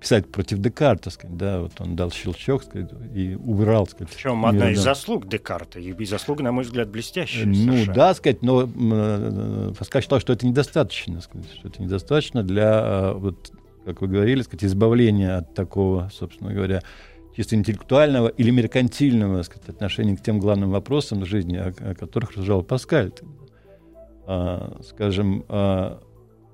писать 0.00 0.30
против 0.30 0.58
Декарта, 0.58 1.10
сказать, 1.10 1.36
да, 1.36 1.60
вот 1.60 1.72
он 1.80 1.96
дал 1.96 2.10
щелчок 2.10 2.62
сказать, 2.62 2.90
и 3.14 3.34
убрал. 3.34 3.86
Сказать, 3.86 4.12
Причем 4.12 4.46
одна 4.46 4.70
из 4.70 4.80
заслуг 4.80 5.28
Декарта, 5.28 5.80
и 5.80 6.04
заслуга, 6.04 6.42
на 6.42 6.52
мой 6.52 6.64
взгляд, 6.64 6.88
блестящая. 6.88 7.46
Ну 7.46 7.54
совершенно. 7.54 7.94
да, 7.94 8.14
сказать, 8.14 8.42
но 8.42 8.62
э, 8.64 9.72
Паскаль 9.76 10.02
считал, 10.02 10.20
что 10.20 10.32
это 10.32 10.46
недостаточно, 10.46 11.20
сказать, 11.20 11.50
что 11.52 11.68
это 11.68 11.82
недостаточно 11.82 12.42
для, 12.42 12.80
э, 12.82 13.12
вот, 13.14 13.52
как 13.84 14.00
вы 14.00 14.08
говорили, 14.08 14.42
сказать, 14.42 14.64
избавления 14.64 15.38
от 15.38 15.54
такого, 15.54 16.10
собственно 16.12 16.52
говоря, 16.52 16.82
чисто 17.36 17.56
интеллектуального 17.56 18.28
или 18.28 18.50
меркантильного 18.50 19.42
сказать, 19.42 19.68
отношения 19.68 20.16
к 20.16 20.22
тем 20.22 20.38
главным 20.38 20.70
вопросам 20.70 21.24
жизни, 21.24 21.56
о, 21.56 21.68
о 21.68 21.94
которых 21.94 22.30
рассуждал 22.30 22.62
Паскаль. 22.62 23.12
А, 24.26 24.78
скажем, 24.84 25.44
а, 25.48 26.00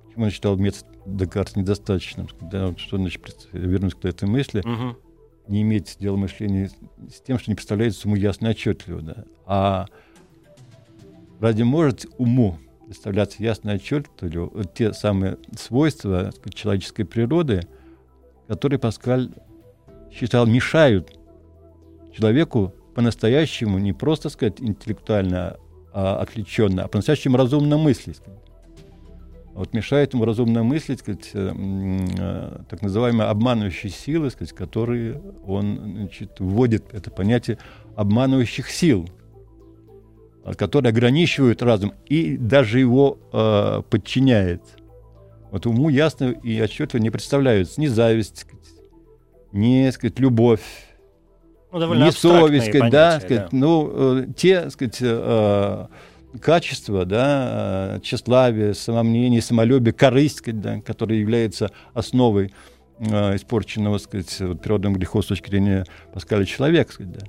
почему 0.07 0.26
он 0.26 0.30
считал 0.30 0.57
метод 0.57 0.87
Декарта 1.06 1.58
недостаточным? 1.58 2.28
Да, 2.40 2.74
что 2.76 2.96
значит, 2.96 3.48
вернусь 3.52 3.94
к 3.94 4.04
этой 4.04 4.28
мысли, 4.28 4.60
угу. 4.60 4.96
не 5.48 5.62
иметь 5.62 5.96
дела 6.00 6.16
мышления 6.16 6.70
с 7.10 7.20
тем, 7.20 7.38
что 7.38 7.50
не 7.50 7.54
представляется 7.54 8.08
ему 8.08 8.16
ясно 8.16 8.48
и 8.48 8.50
отчетливо. 8.50 9.02
Да? 9.02 9.24
А 9.46 9.86
разве 11.40 11.64
может 11.64 12.06
уму 12.18 12.58
представляться 12.86 13.42
ясно 13.42 13.70
и 13.70 13.74
отчетливо 13.76 14.64
те 14.74 14.92
самые 14.92 15.38
свойства 15.56 16.30
сказать, 16.34 16.54
человеческой 16.54 17.04
природы, 17.04 17.66
которые 18.48 18.78
Паскаль 18.78 19.30
считал 20.12 20.46
мешают 20.46 21.18
человеку 22.16 22.74
по-настоящему 22.94 23.78
не 23.78 23.92
просто 23.92 24.28
сказать 24.28 24.60
интеллектуально 24.60 25.56
а, 25.92 26.18
отвлеченно, 26.20 26.84
а 26.84 26.88
по-настоящему 26.88 27.36
разумно 27.36 27.76
мыслить. 27.76 28.20
Вот 29.54 29.72
мешает 29.72 30.14
ему 30.14 30.24
разумно 30.24 30.64
мыслить, 30.64 30.98
сказать, 30.98 31.30
э, 31.32 31.52
э, 32.18 32.58
так 32.68 32.82
называемые 32.82 33.28
обманывающие 33.28 33.90
силы, 33.90 34.30
сказать, 34.30 34.52
которые 34.52 35.22
он 35.46 35.78
значит, 35.96 36.40
вводит 36.40 36.92
это 36.92 37.12
понятие 37.12 37.58
обманывающих 37.94 38.68
сил, 38.68 39.08
которые 40.56 40.90
ограничивают 40.90 41.62
разум 41.62 41.94
и 42.06 42.36
даже 42.36 42.80
его 42.80 43.18
э, 43.32 43.82
подчиняет. 43.88 44.62
Вот 45.52 45.66
уму 45.66 45.88
ясно 45.88 46.32
и 46.32 46.60
отчетливо 46.60 47.00
не 47.00 47.10
представляются 47.10 47.80
ни 47.80 47.86
зависть, 47.86 48.38
сказать, 48.38 48.66
ни 49.52 49.88
сказать, 49.90 50.18
любовь, 50.18 50.62
ну, 51.70 51.94
не 51.94 52.10
совесть, 52.10 52.68
сказать, 52.68 52.90
да, 52.90 53.20
сказать, 53.20 53.42
да. 53.42 53.48
ну, 53.52 53.90
э, 53.92 54.26
те, 54.36 54.68
сказать, 54.70 54.98
э, 55.00 55.86
качества, 56.40 57.05
да, 57.05 57.97
э, 57.97 58.01
тщеславие, 58.03 58.75
самомнение, 58.75 59.42
самолюбие, 59.42 59.92
корысть, 59.92 60.42
да, 60.44 60.81
которые 60.81 61.20
являются 61.20 61.70
основой 61.92 62.53
э, 62.99 63.37
испорченного, 63.37 63.99
сказать, 63.99 64.40
вот, 64.40 64.62
природным 64.62 64.94
грехом 64.94 65.23
с 65.23 65.27
точки 65.27 65.51
зрения 65.51 65.85
Паскаля 66.12 66.44
человека, 66.44 66.92
сказать, 66.92 67.12
да, 67.12 67.27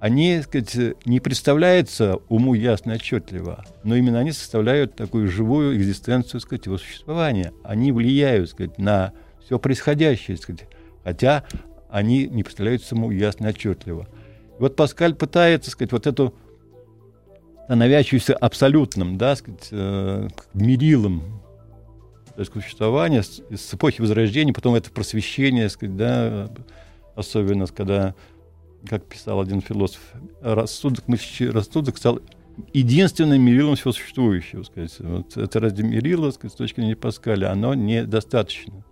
они, 0.00 0.40
сказать, 0.42 0.76
не 1.06 1.18
представляются 1.18 2.18
уму 2.28 2.54
ясно 2.54 2.94
отчетливо, 2.94 3.64
но 3.82 3.96
именно 3.96 4.20
они 4.20 4.30
составляют 4.30 4.94
такую 4.94 5.28
живую 5.28 5.76
экзистенцию, 5.76 6.40
сказать, 6.40 6.66
его 6.66 6.78
существования. 6.78 7.52
Они 7.64 7.90
влияют, 7.90 8.50
сказать, 8.50 8.78
на 8.78 9.12
все 9.44 9.58
происходящее, 9.58 10.36
сказать, 10.36 10.66
хотя 11.02 11.44
они 11.90 12.28
не 12.28 12.44
представляются 12.44 12.94
ему 12.94 13.10
ясно 13.10 13.48
отчетливо. 13.48 14.06
И 14.58 14.62
вот 14.62 14.76
Паскаль 14.76 15.14
пытается, 15.14 15.70
сказать, 15.70 15.90
вот 15.90 16.06
эту 16.06 16.34
становящуюся 17.68 18.34
абсолютным, 18.34 19.18
да, 19.18 19.36
сказать, 19.36 19.68
э, 19.72 20.28
мерилом 20.54 21.42
существования 22.54 23.22
с, 23.22 23.42
с 23.50 23.74
эпохи 23.74 24.00
Возрождения, 24.00 24.54
потом 24.54 24.74
это 24.74 24.90
просвещение, 24.90 25.68
сказать, 25.68 25.94
да, 25.94 26.50
особенно 27.14 27.66
когда, 27.66 28.14
как 28.88 29.04
писал 29.04 29.42
один 29.42 29.60
философ, 29.60 30.00
рассудок, 30.40 31.04
рассудок 31.40 31.98
стал 31.98 32.20
единственным 32.72 33.42
мерилом 33.42 33.76
всего 33.76 33.92
существующего. 33.92 34.62
Сказать. 34.62 34.96
Вот 35.00 35.36
это 35.36 35.60
ради 35.60 35.82
мерила, 35.82 36.30
сказать, 36.30 36.54
с 36.54 36.56
точки 36.56 36.76
зрения 36.76 36.96
Паскаля, 36.96 37.52
оно 37.52 37.74
недостаточно. 37.74 38.82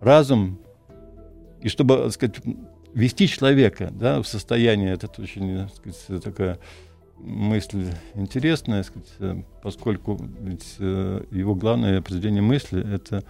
Разум 0.00 0.58
и 1.62 1.68
чтобы, 1.68 2.10
сказать, 2.10 2.36
вести 2.92 3.26
человека 3.26 3.88
да, 3.90 4.20
в 4.20 4.28
состояние, 4.28 4.92
это 4.92 5.08
очень 5.18 5.66
сказать, 5.70 6.22
такая 6.22 6.58
мысль 7.18 7.86
интересная, 8.14 8.82
так 8.82 8.92
сказать, 8.92 9.44
поскольку 9.62 10.18
ведь 10.40 10.76
э, 10.78 11.22
его 11.30 11.54
главное 11.54 11.98
определение 11.98 12.42
мысли— 12.42 12.94
это 12.94 13.24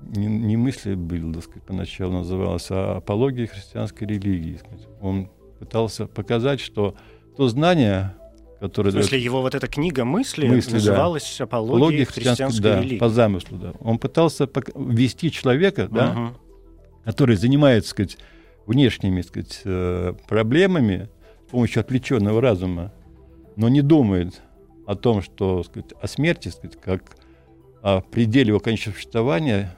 не, 0.00 0.26
не 0.26 0.56
мысли 0.56 0.94
был, 0.94 1.32
так 1.32 1.44
сказать, 1.44 1.62
поначалу 1.62 2.12
называлось, 2.12 2.66
а 2.70 2.96
апология 2.96 3.46
христианской 3.46 4.06
религии. 4.06 4.56
Сказать. 4.56 4.86
Он 5.00 5.30
пытался 5.58 6.06
показать, 6.06 6.60
что 6.60 6.94
то 7.36 7.48
знание, 7.48 8.14
которое... 8.60 8.90
В 8.90 8.92
смысле, 8.92 9.10
дает... 9.10 9.24
его 9.24 9.42
вот 9.42 9.54
эта 9.54 9.66
книга 9.66 10.04
мысли, 10.04 10.46
мысли 10.46 10.74
называлась 10.74 11.36
да. 11.38 11.44
апологией 11.44 11.76
апология 11.76 12.04
христианской, 12.04 12.46
христианской 12.46 12.62
да, 12.62 12.80
религии. 12.80 12.98
по 12.98 13.08
замыслу, 13.08 13.58
да. 13.58 13.72
Он 13.80 13.98
пытался 13.98 14.48
ввести 14.74 15.30
человека, 15.30 15.88
да, 15.90 16.34
который 17.04 17.36
занимается, 17.36 17.90
сказать, 17.90 18.18
внешними 18.66 19.20
сказать, 19.20 19.60
э, 19.64 20.14
проблемами 20.26 21.08
помощью 21.54 21.82
отвлеченного 21.82 22.40
разума, 22.40 22.92
но 23.54 23.68
не 23.68 23.80
думает 23.80 24.42
о 24.88 24.96
том, 24.96 25.22
что 25.22 25.62
сказать, 25.62 25.92
о 26.00 26.08
смерти, 26.08 26.48
сказать, 26.48 26.76
как 26.80 27.16
о 27.80 28.00
пределе 28.00 28.48
его 28.48 28.58
конечного 28.58 28.96
существования, 28.96 29.72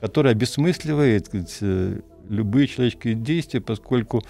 которое 0.00 0.30
обесмысливает 0.30 1.26
сказать, 1.26 1.58
э, 1.60 2.00
любые 2.30 2.68
человеческие 2.68 3.16
действия, 3.16 3.60
поскольку 3.60 4.22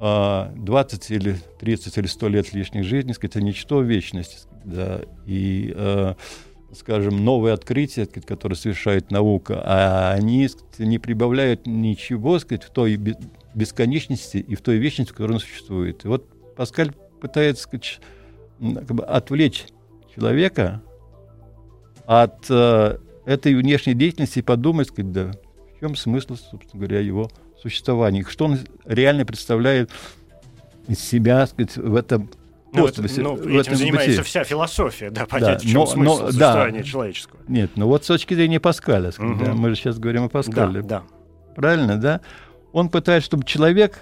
а, 0.00 1.14
или 1.14 1.36
30 1.60 1.98
или 1.98 2.06
100 2.06 2.28
лет 2.28 2.52
лишней 2.52 2.82
жизни, 2.82 3.12
сказать, 3.12 3.36
это 3.36 3.44
ничто 3.44 3.80
вечности. 3.80 4.48
Да, 4.64 5.02
и 5.24 5.72
э, 5.72 6.14
скажем, 6.74 7.24
новые 7.24 7.54
открытия, 7.54 8.06
которые 8.06 8.56
совершает 8.56 9.12
наука, 9.12 9.62
а 9.64 10.14
они 10.14 10.48
не 10.80 10.98
прибавляют 10.98 11.68
ничего 11.68 12.40
сказать, 12.40 12.64
в 12.64 12.70
той 12.70 12.98
бесконечности 13.58 14.38
и 14.38 14.54
в 14.54 14.62
той 14.62 14.78
вечности, 14.78 15.12
в 15.12 15.14
которой 15.14 15.32
он 15.32 15.40
существует. 15.40 16.04
И 16.04 16.08
вот 16.08 16.26
Паскаль 16.56 16.92
пытается 17.20 17.64
сказать, 17.64 18.00
как 18.60 18.94
бы 18.94 19.04
отвлечь 19.04 19.66
человека 20.14 20.80
от 22.06 22.46
э, 22.48 22.98
этой 23.26 23.54
внешней 23.54 23.94
деятельности 23.94 24.38
и 24.38 24.42
подумать, 24.42 24.88
сказать, 24.88 25.12
да, 25.12 25.32
в 25.76 25.80
чем 25.80 25.96
смысл, 25.96 26.36
собственно 26.36 26.86
говоря, 26.86 27.00
его 27.00 27.30
существования, 27.60 28.24
что 28.26 28.46
он 28.46 28.58
реально 28.84 29.26
представляет 29.26 29.90
из 30.86 31.00
себя 31.00 31.46
сказать, 31.46 31.76
в 31.76 31.94
этом 31.94 32.30
ну, 32.72 32.86
это, 32.86 33.02
ну, 33.02 33.60
этим 33.60 33.76
занимается 33.76 34.10
бытии. 34.10 34.22
вся 34.22 34.44
философия, 34.44 35.10
да, 35.10 35.26
понять, 35.26 35.58
да, 35.58 35.58
в 35.58 35.62
чем 35.62 35.74
но, 35.74 35.86
смысл 35.86 36.20
но, 36.20 36.26
существования 36.26 36.78
да, 36.78 36.84
человеческого. 36.84 37.40
Нет, 37.48 37.70
ну 37.76 37.86
вот 37.86 38.04
с 38.04 38.06
точки 38.06 38.34
зрения 38.34 38.60
Паскаля, 38.60 39.10
угу. 39.18 39.44
да, 39.44 39.54
мы 39.54 39.70
же 39.70 39.76
сейчас 39.76 39.98
говорим 39.98 40.24
о 40.24 40.28
Паскале. 40.28 40.82
Да, 40.82 41.00
да. 41.00 41.02
Правильно, 41.54 41.96
да? 41.96 42.20
Он 42.72 42.88
пытается, 42.88 43.26
чтобы 43.26 43.44
человек 43.44 44.00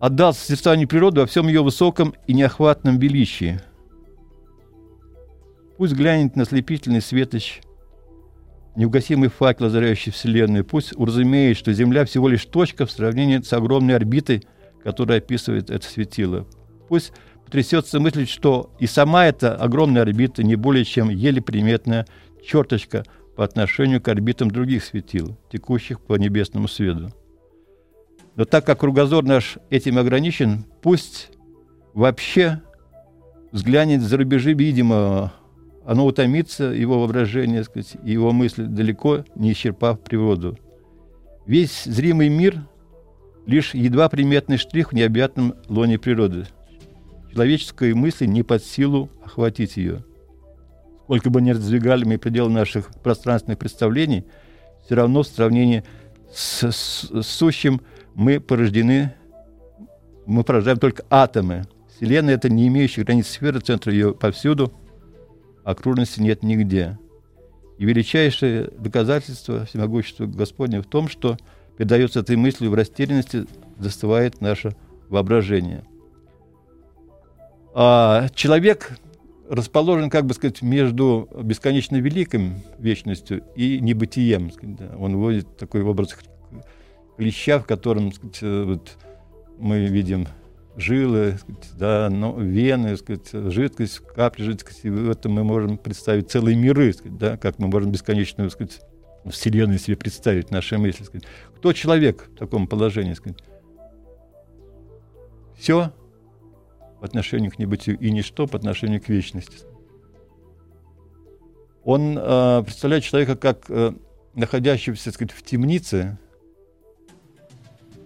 отдал 0.00 0.34
созерцанию 0.34 0.88
природы 0.88 1.20
во 1.20 1.26
всем 1.26 1.48
ее 1.48 1.62
высоком 1.62 2.14
и 2.26 2.34
неохватном 2.34 2.98
величии. 2.98 3.60
Пусть 5.78 5.94
глянет 5.94 6.36
на 6.36 6.44
слепительный 6.44 7.00
светоч, 7.00 7.60
неугасимый 8.76 9.28
факел, 9.28 9.66
озаряющий 9.66 10.12
Вселенную. 10.12 10.64
Пусть 10.64 10.96
уразумеет, 10.96 11.56
что 11.56 11.72
Земля 11.72 12.04
всего 12.04 12.28
лишь 12.28 12.44
точка 12.44 12.86
в 12.86 12.90
сравнении 12.90 13.40
с 13.40 13.52
огромной 13.52 13.96
орбитой– 13.96 14.44
который 14.82 15.18
описывает 15.18 15.70
это 15.70 15.86
светило. 15.86 16.46
Пусть 16.88 17.12
потрясется 17.44 18.00
мысль, 18.00 18.26
что 18.26 18.70
и 18.78 18.86
сама 18.86 19.26
эта 19.26 19.54
огромная 19.56 20.02
орбита 20.02 20.42
не 20.42 20.56
более 20.56 20.84
чем 20.84 21.08
еле 21.08 21.40
приметная 21.40 22.06
черточка 22.44 23.04
отношению 23.42 24.00
к 24.00 24.08
орбитам 24.08 24.50
других 24.50 24.84
светил, 24.84 25.36
текущих 25.50 26.00
по 26.00 26.14
небесному 26.14 26.68
свету. 26.68 27.12
Но 28.36 28.44
так 28.44 28.64
как 28.64 28.80
кругозор 28.80 29.24
наш 29.24 29.58
этим 29.70 29.98
ограничен, 29.98 30.64
пусть 30.80 31.30
вообще 31.92 32.62
взглянет 33.50 34.00
за 34.00 34.16
рубежи 34.16 34.54
видимого, 34.54 35.32
оно 35.84 36.06
утомится, 36.06 36.64
его 36.64 37.00
воображение, 37.00 37.64
сказать, 37.64 37.96
его 38.02 38.32
мысли 38.32 38.64
далеко 38.64 39.24
не 39.34 39.52
исчерпав 39.52 40.00
природу. 40.00 40.58
Весь 41.46 41.84
зримый 41.84 42.28
мир 42.28 42.62
лишь 43.46 43.74
едва 43.74 44.08
приметный 44.08 44.56
штрих 44.56 44.92
в 44.92 44.94
необъятном 44.94 45.54
лоне 45.68 45.98
природы. 45.98 46.46
Человеческой 47.32 47.94
мысли 47.94 48.26
не 48.26 48.42
под 48.42 48.64
силу 48.64 49.10
охватить 49.24 49.76
ее. 49.76 50.04
Сколько 51.12 51.28
бы 51.28 51.42
ни 51.42 51.50
раздвигали 51.50 52.04
мы 52.04 52.16
пределы 52.16 52.48
наших 52.48 52.88
пространственных 53.02 53.58
представлений, 53.58 54.24
все 54.82 54.94
равно 54.94 55.22
в 55.22 55.26
сравнении 55.26 55.84
с, 56.32 56.72
с, 56.72 57.10
с 57.10 57.26
сущим 57.26 57.82
мы 58.14 58.40
порождены, 58.40 59.12
мы 60.24 60.42
порождаем 60.42 60.78
только 60.78 61.04
атомы. 61.10 61.66
Вселенная— 61.94 62.34
это 62.36 62.48
не 62.48 62.66
имеющая 62.68 63.04
границ 63.04 63.26
сферы, 63.26 63.60
центр 63.60 63.90
ее 63.90 64.14
повсюду, 64.14 64.72
окружности 65.64 66.18
нет 66.18 66.42
нигде. 66.42 66.98
И 67.76 67.84
величайшее 67.84 68.70
доказательство 68.78 69.66
всемогущества 69.66 70.24
Господня 70.24 70.80
в 70.80 70.86
том, 70.86 71.10
что— 71.10 71.36
передается 71.76 72.20
этой 72.20 72.36
мыслью 72.36 72.70
в 72.70 72.74
растерянности, 72.74 73.44
застывает 73.78 74.40
наше 74.40 74.74
воображение. 75.10 75.84
А 77.74 78.28
человек 78.34 78.96
расположен, 79.52 80.08
как 80.08 80.24
бы 80.24 80.32
сказать, 80.32 80.62
между 80.62 81.28
бесконечно 81.42 81.96
великим 81.96 82.62
вечностью 82.78 83.44
и 83.54 83.80
небытием. 83.80 84.50
Да. 84.62 84.96
Он 84.98 85.16
вводит 85.16 85.58
такой 85.58 85.82
образ 85.82 86.16
клеща, 87.18 87.58
в 87.58 87.66
котором 87.66 88.12
сказать, 88.12 88.38
э, 88.40 88.64
вот, 88.64 88.96
мы 89.58 89.84
видим 89.84 90.26
жилы, 90.76 91.36
сказать, 91.38 91.70
да, 91.78 92.08
но, 92.10 92.34
вены, 92.40 92.96
сказать, 92.96 93.28
жидкость, 93.30 93.98
капли 93.98 94.42
жидкости. 94.44 94.86
И 94.86 94.90
в 94.90 95.10
этом 95.10 95.32
мы 95.32 95.44
можем 95.44 95.76
представить 95.76 96.30
целые 96.30 96.56
миры, 96.56 96.90
сказать, 96.94 97.18
да, 97.18 97.36
как 97.36 97.58
мы 97.58 97.68
можем 97.68 97.92
бесконечную 97.92 98.50
сказать, 98.50 98.80
Вселенную 99.26 99.78
себе 99.78 99.96
представить, 99.96 100.50
наши 100.50 100.78
мысли. 100.78 101.04
Сказать. 101.04 101.26
Кто 101.56 101.74
человек 101.74 102.30
в 102.34 102.38
таком 102.38 102.66
положении? 102.66 103.12
Сказать? 103.12 103.38
Все 105.58 105.92
по 107.02 107.06
отношению 107.06 107.50
к 107.50 107.58
небытию 107.58 107.98
и 107.98 108.12
ничто 108.12 108.46
по 108.46 108.56
отношению 108.56 109.02
к 109.02 109.08
вечности. 109.08 109.66
Он 111.82 112.16
э, 112.16 112.62
представляет 112.62 113.02
человека 113.02 113.34
как 113.34 113.64
э, 113.70 113.92
находящегося 114.34 115.10
сказать, 115.10 115.32
в 115.32 115.42
темнице 115.42 116.16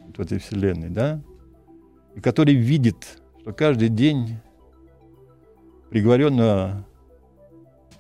вот 0.07 0.17
в 0.17 0.21
этой 0.23 0.39
вселенной, 0.39 0.89
да, 0.89 1.21
и 2.15 2.23
который 2.23 2.55
видит, 2.55 3.21
что 3.43 3.53
каждый 3.53 3.91
день 3.91 4.39
приговоренного 5.91 6.87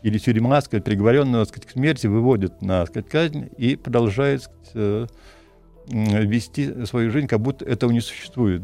или 0.01 0.17
тюрьма, 0.17 0.63
сказать, 0.63 0.85
приговоренного 0.85 1.45
сказать, 1.45 1.67
к 1.67 1.73
смерти 1.73 2.07
выводит 2.07 2.63
на 2.63 2.87
сказать, 2.87 3.11
казнь 3.11 3.51
и 3.59 3.77
продолжает 3.77 4.45
сказать, 4.45 4.71
э, 4.73 5.07
вести 5.91 6.87
свою 6.87 7.11
жизнь, 7.11 7.27
как 7.27 7.41
будто 7.41 7.67
этого 7.67 7.91
не 7.91 8.01
существует. 8.01 8.63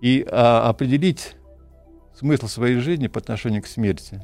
И 0.00 0.26
а, 0.30 0.68
определить 0.68 1.36
смысл 2.14 2.46
своей 2.46 2.76
жизни 2.76 3.06
по 3.06 3.20
отношению 3.20 3.62
к 3.62 3.66
смерти 3.66 4.22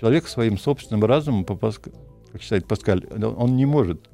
человек 0.00 0.28
своим 0.28 0.58
собственным 0.58 1.04
разумом, 1.04 1.44
по 1.44 1.54
Паск... 1.54 1.88
как 2.32 2.42
считает 2.42 2.66
Паскаль, 2.66 3.06
он 3.06 3.56
не 3.56 3.66
может. 3.66 4.08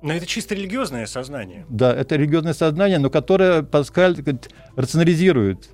Но 0.00 0.12
это 0.12 0.26
чисто 0.26 0.54
религиозное 0.54 1.06
сознание. 1.06 1.66
Да, 1.68 1.94
это 1.94 2.16
религиозное 2.16 2.52
сознание, 2.52 2.98
но 2.98 3.10
которое 3.10 3.62
Паскаль 3.62 4.14
говорит, 4.14 4.50
рационализирует. 4.76 5.70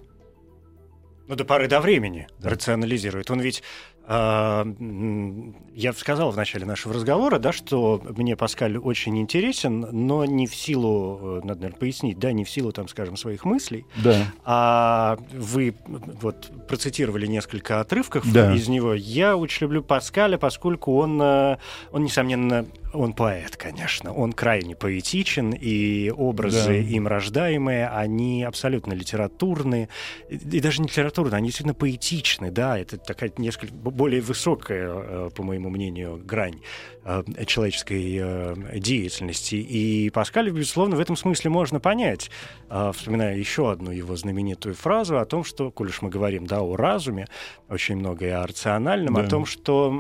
Ну, 1.27 1.37
до 1.37 1.45
поры 1.45 1.69
до 1.69 1.81
времени 1.81 2.27
да. 2.39 2.51
рационализирует. 2.51 3.31
Он 3.31 3.41
ведь 3.41 3.63
я 4.07 5.93
сказал 5.95 6.31
в 6.31 6.37
начале 6.37 6.67
нашего 6.67 6.95
разговора, 6.95 7.39
да, 7.39 7.53
что 7.53 8.03
мне 8.17 8.37
Паскаль 8.37 8.77
очень 8.77 9.19
интересен, 9.19 9.81
но 9.93 10.25
не 10.27 10.47
в 10.47 10.55
силу, 10.55 11.19
э, 11.23 11.41
надо, 11.45 11.63
наверное, 11.63 11.79
пояснить, 11.79 12.19
да, 12.19 12.33
не 12.33 12.45
в 12.45 12.51
силу, 12.51 12.73
там, 12.73 12.87
скажем, 12.89 13.17
своих 13.17 13.45
мыслей. 13.45 13.87
Да. 13.97 14.27
А 14.45 15.19
вы 15.33 15.75
вот 16.21 16.51
процитировали 16.69 17.27
несколько 17.27 17.81
отрывков 17.81 18.31
да. 18.31 18.55
из 18.55 18.69
него. 18.69 18.95
Я 18.95 19.37
очень 19.37 19.65
люблю 19.65 19.83
Паскаля, 19.83 20.37
поскольку 20.37 20.97
он, 20.97 21.21
э, 21.23 21.57
он 21.91 22.05
несомненно, 22.05 22.67
он 22.93 23.15
поэт, 23.15 23.57
конечно. 23.57 24.13
Он 24.13 24.33
крайне 24.33 24.77
поэтичен, 24.77 25.53
и 25.53 26.11
образы 26.11 26.69
да. 26.69 26.75
им 26.75 27.09
рождаемые, 27.09 27.89
они 27.89 28.45
абсолютно 28.45 28.93
литературные. 28.93 29.89
И 30.29 30.61
даже 30.61 30.83
не 30.83 30.89
литературные, 30.89 31.39
они 31.39 31.49
действительно 31.49 31.75
поэтичны, 31.75 32.51
да. 32.51 32.79
Это 32.79 32.99
такая 32.99 33.33
несколько 33.39 33.73
более 33.95 34.21
высокая, 34.21 34.91
э, 34.93 35.31
по 35.35 35.43
моему 35.43 35.71
мнению, 35.71 36.21
грань 36.23 36.61
э, 37.05 37.23
человеческой 37.47 38.19
э, 38.21 38.79
деятельности. 38.79 39.55
И 39.55 40.11
Паскаль, 40.11 40.51
безусловно, 40.51 40.97
в 40.97 41.01
этом 41.01 41.17
смысле 41.17 41.51
можно 41.51 41.81
понять, 41.81 42.31
вспоминая 42.69 43.37
еще 43.37 43.71
одну 43.71 43.91
его 43.91 44.17
знаменитую 44.17 44.75
фразу 44.75 45.19
о 45.19 45.25
том, 45.25 45.45
что, 45.45 45.71
коль 45.71 45.89
уж 45.89 46.03
мы 46.03 46.11
говорим 46.11 46.47
да, 46.47 46.61
о 46.61 46.77
разуме, 46.77 47.27
очень 47.69 47.97
много 47.97 48.27
и 48.27 48.31
о 48.31 48.47
рациональном, 48.47 49.15
да. 49.15 49.23
о 49.23 49.29
том, 49.29 49.47
что 49.47 49.91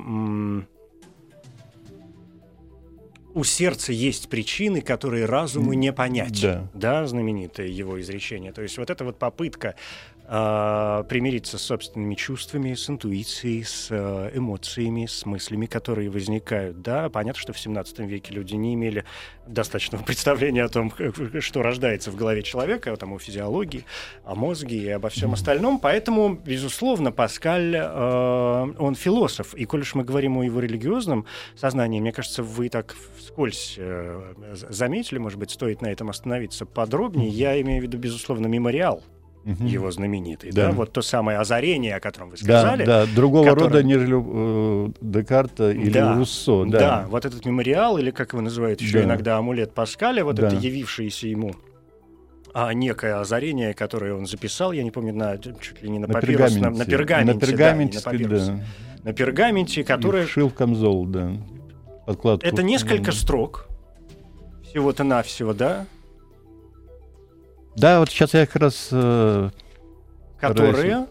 у 3.34 3.42
сердца 3.42 3.92
есть 3.92 4.28
причины, 4.28 4.80
которые 4.80 5.26
разуму 5.26 5.72
не 5.72 5.92
понять. 5.92 6.40
Да. 6.40 6.68
да, 6.72 7.06
знаменитое 7.06 7.66
его 7.66 8.00
изречение. 8.00 8.52
То 8.52 8.62
есть 8.62 8.78
вот 8.78 8.90
эта 8.90 9.04
вот 9.04 9.18
попытка 9.18 9.74
э, 10.26 11.04
примириться 11.08 11.58
с 11.58 11.62
собственными 11.62 12.14
чувствами, 12.14 12.74
с 12.74 12.88
интуицией, 12.88 13.64
с 13.64 13.88
э, 13.90 14.30
эмоциями, 14.34 15.06
с 15.06 15.26
мыслями, 15.26 15.66
которые 15.66 16.10
возникают. 16.10 16.82
Да, 16.82 17.08
понятно, 17.10 17.40
что 17.40 17.52
в 17.52 17.58
17 17.58 18.00
веке 18.00 18.34
люди 18.34 18.54
не 18.54 18.74
имели 18.74 19.04
достаточного 19.46 20.02
представления 20.06 20.64
о 20.64 20.68
том, 20.68 20.92
что 21.40 21.62
рождается 21.62 22.10
в 22.10 22.16
голове 22.16 22.42
человека, 22.42 22.96
там, 22.96 23.12
о 23.12 23.18
физиологии, 23.18 23.84
о 24.24 24.34
мозге 24.34 24.76
и 24.76 24.88
обо 24.88 25.08
всем 25.08 25.32
остальном. 25.34 25.78
Поэтому, 25.78 26.34
безусловно, 26.34 27.12
Паскаль, 27.12 27.74
э, 27.76 28.74
он 28.78 28.94
философ. 28.94 29.54
И 29.54 29.64
коль 29.64 29.80
уж 29.80 29.94
мы 29.94 30.04
говорим 30.04 30.38
о 30.38 30.44
его 30.44 30.60
религиозном 30.60 31.26
сознании, 31.56 32.00
мне 32.00 32.12
кажется, 32.12 32.42
вы 32.42 32.68
так 32.68 32.96
вскользь 33.16 33.74
э, 33.78 34.34
заметили, 34.52 35.18
может 35.18 35.38
быть, 35.38 35.50
стоит 35.50 35.82
на 35.82 35.88
этом 35.88 36.10
остановиться 36.10 36.66
подробнее. 36.66 37.28
Я 37.28 37.60
имею 37.60 37.80
в 37.80 37.84
виду, 37.84 37.98
безусловно, 37.98 38.46
мемориал 38.46 39.02
угу. 39.44 39.64
его 39.64 39.90
знаменитый, 39.90 40.50
да. 40.52 40.68
да, 40.68 40.72
вот 40.72 40.92
то 40.92 41.02
самое 41.02 41.38
озарение, 41.38 41.96
о 41.96 42.00
котором 42.00 42.30
вы 42.30 42.36
сказали. 42.36 42.84
Да, 42.84 43.06
да. 43.06 43.12
другого 43.14 43.44
которое... 43.44 43.64
рода, 43.64 43.82
нежели 43.82 44.88
э, 44.88 44.92
Декарта 45.00 45.70
или 45.70 45.90
да, 45.90 46.14
Руссо. 46.14 46.64
Да. 46.66 46.78
да, 46.78 47.06
вот 47.08 47.24
этот 47.24 47.44
мемориал, 47.44 47.98
или 47.98 48.10
как 48.10 48.32
его 48.32 48.42
называют 48.42 48.80
еще 48.80 48.98
да. 48.98 49.04
иногда 49.04 49.36
амулет 49.38 49.72
Паскаля, 49.72 50.24
вот 50.24 50.36
да. 50.36 50.48
это 50.48 50.56
явившееся 50.56 51.28
ему 51.28 51.54
а 52.56 52.72
некое 52.72 53.20
озарение, 53.20 53.74
которое 53.74 54.14
он 54.14 54.26
записал, 54.26 54.70
я 54.70 54.84
не 54.84 54.92
помню, 54.92 55.12
на, 55.12 55.36
чуть 55.38 55.82
ли 55.82 55.90
не 55.90 55.98
на, 55.98 56.06
на 56.06 56.14
папирус, 56.14 56.52
пергаменте. 56.52 56.60
На, 56.60 56.70
на 56.70 56.84
пергаменте, 56.84 57.34
на 57.34 57.40
пергаменте, 57.40 57.98
да, 57.98 58.04
на, 58.04 58.12
папирус, 58.12 58.46
да. 58.46 58.60
на 59.02 59.12
пергаменте, 59.12 59.84
который... 59.84 60.26
шил 60.26 60.50
в 60.50 60.54
камзол, 60.54 61.06
да. 61.06 61.32
Подкладку. 62.06 62.46
Это 62.46 62.62
несколько 62.62 63.10
строк, 63.10 63.66
всего-то 64.62 65.02
навсего, 65.02 65.52
да? 65.52 65.86
Да, 67.76 68.00
вот 68.00 68.10
сейчас 68.10 68.34
я 68.34 68.46
как 68.46 68.56
раз... 68.56 68.88
Э, 68.92 69.50
которые, 70.38 71.06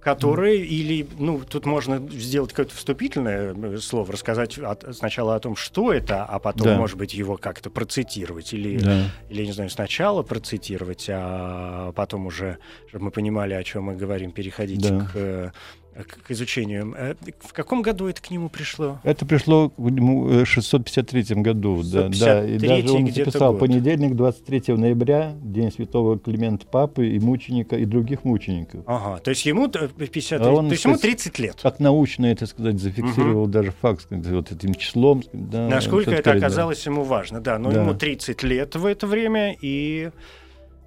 которые 0.00 0.60
mm. 0.60 0.66
или, 0.66 1.08
ну, 1.18 1.40
тут 1.40 1.64
можно 1.64 1.98
сделать 2.10 2.50
какое-то 2.50 2.74
вступительное 2.74 3.54
э, 3.54 3.78
слово, 3.78 4.12
рассказать 4.12 4.58
от, 4.58 4.94
сначала 4.94 5.34
о 5.34 5.40
том, 5.40 5.56
что 5.56 5.92
это, 5.92 6.24
а 6.24 6.38
потом, 6.38 6.66
да. 6.66 6.76
может 6.76 6.98
быть, 6.98 7.14
его 7.14 7.36
как-то 7.36 7.70
процитировать. 7.70 8.52
Или, 8.52 8.78
да. 8.78 9.10
или, 9.30 9.46
не 9.46 9.52
знаю, 9.52 9.70
сначала 9.70 10.22
процитировать, 10.22 11.06
а 11.10 11.92
потом 11.92 12.26
уже, 12.26 12.58
чтобы 12.88 13.06
мы 13.06 13.10
понимали, 13.10 13.54
о 13.54 13.64
чем 13.64 13.84
мы 13.84 13.96
говорим, 13.96 14.30
переходить 14.30 14.82
да. 14.82 15.08
к 15.12 15.52
к 15.94 16.30
изучению. 16.30 16.94
Э, 16.96 17.14
в 17.40 17.52
каком 17.52 17.82
году 17.82 18.08
это 18.08 18.20
к 18.20 18.30
нему 18.30 18.48
пришло? 18.48 18.98
Это 19.04 19.24
пришло 19.24 19.70
к 19.70 19.78
нему 19.78 20.24
в 20.24 20.46
653 20.46 21.36
году. 21.42 21.82
653 21.82 22.20
да, 22.20 22.26
да. 22.26 22.44
И 22.44 22.58
даже 22.58 22.92
он 22.92 23.12
записал 23.12 23.52
год. 23.52 23.60
понедельник, 23.60 24.14
23 24.14 24.74
ноября, 24.74 25.34
День 25.42 25.72
Святого 25.72 26.18
Климента 26.18 26.66
Папы 26.66 27.08
и 27.08 27.18
мученика, 27.18 27.76
и 27.76 27.84
других 27.84 28.24
мучеников. 28.24 28.82
Ага, 28.86 29.20
то 29.20 29.30
есть 29.30 29.46
ему 29.46 29.68
50, 29.68 30.40
а 30.40 30.50
он, 30.50 30.66
то 30.66 30.72
есть 30.72 30.84
ему 30.84 30.96
30 30.96 31.38
лет. 31.38 31.58
Как 31.62 31.80
научно 31.80 32.26
это 32.26 32.46
сказать, 32.46 32.78
зафиксировал 32.80 33.44
угу. 33.44 33.50
даже 33.50 33.70
факт, 33.70 34.02
сказать, 34.02 34.26
вот 34.26 34.50
этим 34.50 34.74
числом. 34.74 35.22
Да, 35.32 35.68
Насколько 35.68 36.10
это 36.10 36.22
сказать, 36.22 36.42
оказалось 36.42 36.84
да. 36.84 36.90
ему 36.90 37.02
важно, 37.04 37.40
да. 37.40 37.58
Но 37.58 37.70
да. 37.70 37.82
ему 37.82 37.94
30 37.94 38.42
лет 38.42 38.74
в 38.74 38.86
это 38.86 39.06
время, 39.06 39.56
и 39.60 40.10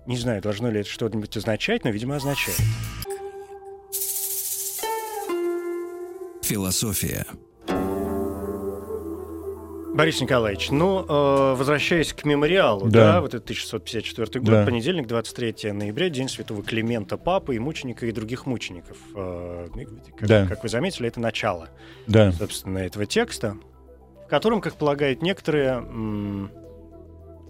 не 0.05 0.17
знаю, 0.17 0.41
должно 0.41 0.69
ли 0.69 0.81
это 0.81 0.89
что-нибудь 0.89 1.35
означать, 1.35 1.83
но, 1.83 1.89
видимо, 1.89 2.15
означает. 2.15 2.57
Философия. 6.47 7.25
Борис 9.93 10.21
Николаевич, 10.21 10.69
ну, 10.71 11.03
э, 11.03 11.55
возвращаясь 11.57 12.13
к 12.13 12.23
мемориалу, 12.23 12.87
да, 12.87 13.13
да 13.15 13.21
вот 13.21 13.33
это 13.33 13.43
1654 13.43 14.39
год, 14.39 14.53
да. 14.53 14.65
понедельник, 14.65 15.07
23 15.07 15.73
ноября, 15.73 16.07
День 16.07 16.29
Святого 16.29 16.63
Климента 16.63 17.17
Папы 17.17 17.57
и 17.57 17.59
мученика 17.59 18.05
и 18.05 18.13
других 18.13 18.45
мучеников. 18.45 18.95
Э, 19.13 19.67
как, 20.17 20.29
да. 20.29 20.47
как 20.47 20.63
вы 20.63 20.69
заметили, 20.69 21.09
это 21.09 21.19
начало, 21.19 21.67
да. 22.05 22.31
собственно, 22.31 22.77
этого 22.77 23.05
текста, 23.05 23.57
в 24.25 24.29
котором, 24.29 24.61
как 24.61 24.75
полагают 24.75 25.21
некоторые, 25.21 25.71
м- 25.71 26.49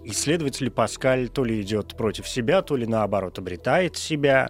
исследователи 0.06 0.70
Паскаль 0.70 1.30
то 1.30 1.43
ли 1.43 1.62
идет 1.62 1.95
против 1.95 2.28
себя, 2.28 2.64
то 2.64 2.76
ли 2.76 2.88
наоборот 2.88 3.38
обретает 3.38 3.95
себя. 3.95 4.50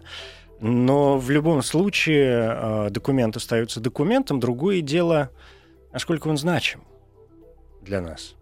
Но 0.59 1.17
в 1.17 1.29
любом 1.29 1.61
случае 1.61 2.55
э, 2.55 2.89
документ 2.89 3.35
остается 3.35 3.79
документом. 3.79 4.39
Другое 4.39 4.81
дело, 4.81 5.29
насколько 5.93 6.27
он 6.27 6.37
значим 6.37 6.81
для 7.81 8.01
нас 8.01 8.35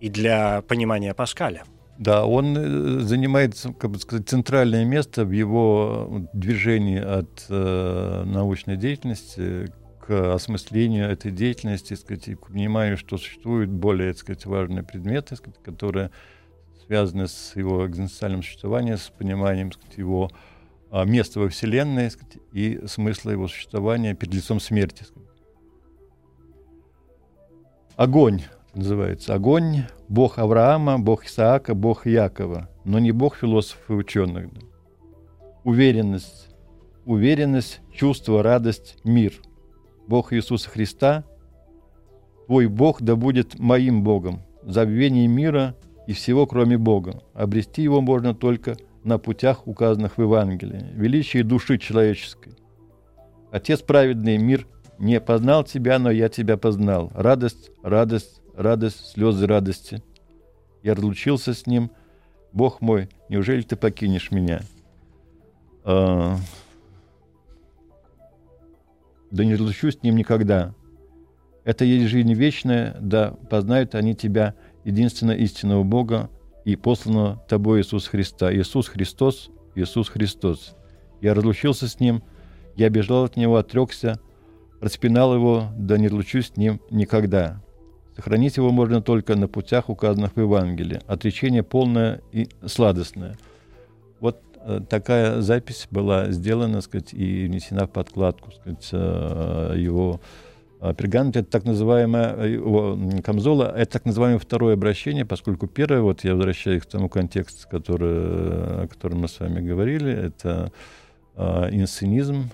и 0.00 0.08
для 0.08 0.62
понимания 0.62 1.14
Паскаля. 1.14 1.64
Да, 1.98 2.26
он 2.26 2.56
э, 2.56 3.00
занимает, 3.00 3.54
как 3.78 3.90
бы 3.90 3.98
сказать, 3.98 4.28
центральное 4.28 4.84
место 4.84 5.24
в 5.24 5.30
его 5.30 6.28
движении 6.32 7.00
от 7.00 7.46
э, 7.48 8.22
научной 8.26 8.76
деятельности 8.76 9.72
к 10.00 10.34
осмыслению 10.34 11.08
этой 11.08 11.30
деятельности, 11.30 11.94
сказать, 11.94 12.28
и 12.28 12.34
к 12.34 12.48
пониманию, 12.48 12.96
что 12.98 13.16
существуют 13.16 13.70
более 13.70 14.14
сказать, 14.14 14.44
важные 14.46 14.82
предметы, 14.82 15.36
сказать, 15.36 15.62
которые 15.62 16.10
связаны 16.86 17.28
с 17.28 17.52
его 17.54 17.86
экзистенциальным 17.86 18.42
существованием, 18.42 18.98
с 18.98 19.08
пониманием 19.16 19.70
сказать, 19.70 19.96
его 19.96 20.30
а, 20.32 20.51
место 20.92 21.40
во 21.40 21.48
Вселенной 21.48 22.10
сказать, 22.10 22.36
и 22.52 22.80
смысла 22.86 23.30
его 23.30 23.48
существования 23.48 24.14
перед 24.14 24.34
лицом 24.34 24.60
смерти. 24.60 25.04
Сказать. 25.04 25.28
Огонь, 27.96 28.42
называется. 28.74 29.34
Огонь— 29.34 29.84
Бог 30.08 30.38
Авраама, 30.38 30.98
Бог 30.98 31.24
Исаака, 31.24 31.74
Бог 31.74 32.06
Якова, 32.06 32.68
но 32.84 32.98
не 32.98 33.12
Бог 33.12 33.36
философов 33.36 33.90
и 33.90 33.92
ученых. 33.94 34.50
Уверенность, 35.64 36.48
уверенность, 37.04 37.80
чувство, 37.92 38.42
радость, 38.42 38.96
мир. 39.04 39.34
Бог 40.06 40.32
Иисуса 40.32 40.68
Христа, 40.68 41.24
твой 42.46 42.66
Бог 42.66 43.00
да 43.02 43.14
будет 43.16 43.58
моим 43.58 44.02
Богом, 44.02 44.42
забвение 44.62 45.26
мира 45.28 45.76
и 46.06 46.12
всего, 46.12 46.46
кроме 46.46 46.76
Бога. 46.76 47.22
Обрести 47.34 47.82
его 47.82 48.00
можно 48.00 48.34
только 48.34 48.76
на 49.04 49.18
путях, 49.18 49.66
указанных 49.66 50.18
в 50.18 50.22
Евангелии. 50.22 50.86
Величие 50.92 51.44
души 51.44 51.78
человеческой. 51.78 52.54
Отец 53.50 53.80
праведный 53.80 54.38
мир 54.38 54.66
не 54.98 55.20
познал 55.20 55.64
тебя, 55.64 55.98
но 55.98 56.10
я 56.10 56.28
тебя 56.28 56.56
познал. 56.56 57.10
Радость, 57.14 57.70
радость, 57.82 58.40
радость, 58.54 59.12
слезы 59.12 59.46
радости. 59.46 60.02
Я 60.82 60.94
разлучился 60.94 61.54
с 61.54 61.66
ним. 61.66 61.90
Бог 62.52 62.80
мой, 62.80 63.08
неужели 63.28 63.62
ты 63.62 63.76
покинешь 63.76 64.30
меня? 64.30 64.60
А... 65.84 66.36
Да 69.30 69.44
не 69.44 69.54
разлучусь 69.54 69.98
с 69.98 70.02
ним 70.02 70.16
никогда. 70.16 70.74
Это 71.64 71.84
есть 71.84 72.10
жизнь 72.10 72.32
вечная, 72.34 72.96
да 73.00 73.30
познают 73.48 73.94
они 73.94 74.14
тебя, 74.14 74.54
единственно 74.84 75.32
истинного 75.32 75.84
Бога 75.84 76.28
и 76.64 76.76
посланного 76.76 77.42
тобой 77.48 77.80
Иисус 77.80 78.06
Христа. 78.06 78.52
Иисус 78.52 78.88
Христос, 78.88 79.50
Иисус 79.74 80.08
Христос. 80.08 80.74
Я 81.20 81.34
разлучился 81.34 81.88
с 81.88 82.00
ним, 82.00 82.22
я 82.76 82.88
бежал 82.88 83.24
от 83.24 83.36
него, 83.36 83.56
отрекся, 83.56 84.20
распинал 84.80 85.34
его, 85.34 85.68
да 85.76 85.98
не 85.98 86.08
разлучусь 86.08 86.48
с 86.48 86.56
ним 86.56 86.80
никогда. 86.90 87.62
Сохранить 88.16 88.56
его 88.56 88.70
можно 88.70 89.00
только 89.00 89.36
на 89.36 89.48
путях, 89.48 89.88
указанных 89.88 90.36
в 90.36 90.40
Евангелии. 90.40 91.00
Отречение 91.06 91.62
полное 91.62 92.20
и 92.30 92.48
сладостное. 92.66 93.38
Вот 94.20 94.42
э, 94.56 94.80
такая 94.88 95.40
запись 95.40 95.88
была 95.90 96.30
сделана, 96.30 96.82
сказать, 96.82 97.14
и 97.14 97.46
внесена 97.46 97.86
в 97.86 97.90
подкладку, 97.90 98.52
сказать, 98.52 98.88
э, 98.92 99.74
его 99.78 100.20
э, 100.82 100.94
пергамент. 100.94 101.36
Это 101.36 101.50
так 101.50 101.64
называемое 101.64 102.46
его 102.46 102.98
камзола, 103.24 103.72
это 103.74 103.92
так 103.92 104.04
называемое 104.04 104.38
второе 104.38 104.74
обращение, 104.74 105.24
поскольку 105.24 105.66
первое, 105.66 106.02
вот 106.02 106.24
я 106.24 106.34
возвращаюсь 106.34 106.82
к 106.82 106.86
тому 106.86 107.08
контексту, 107.08 107.66
который, 107.70 108.84
о 108.84 108.86
котором 108.90 109.20
мы 109.20 109.28
с 109.28 109.40
вами 109.40 109.66
говорили, 109.66 110.12
это 110.12 110.70
инсценизм, 111.34 112.50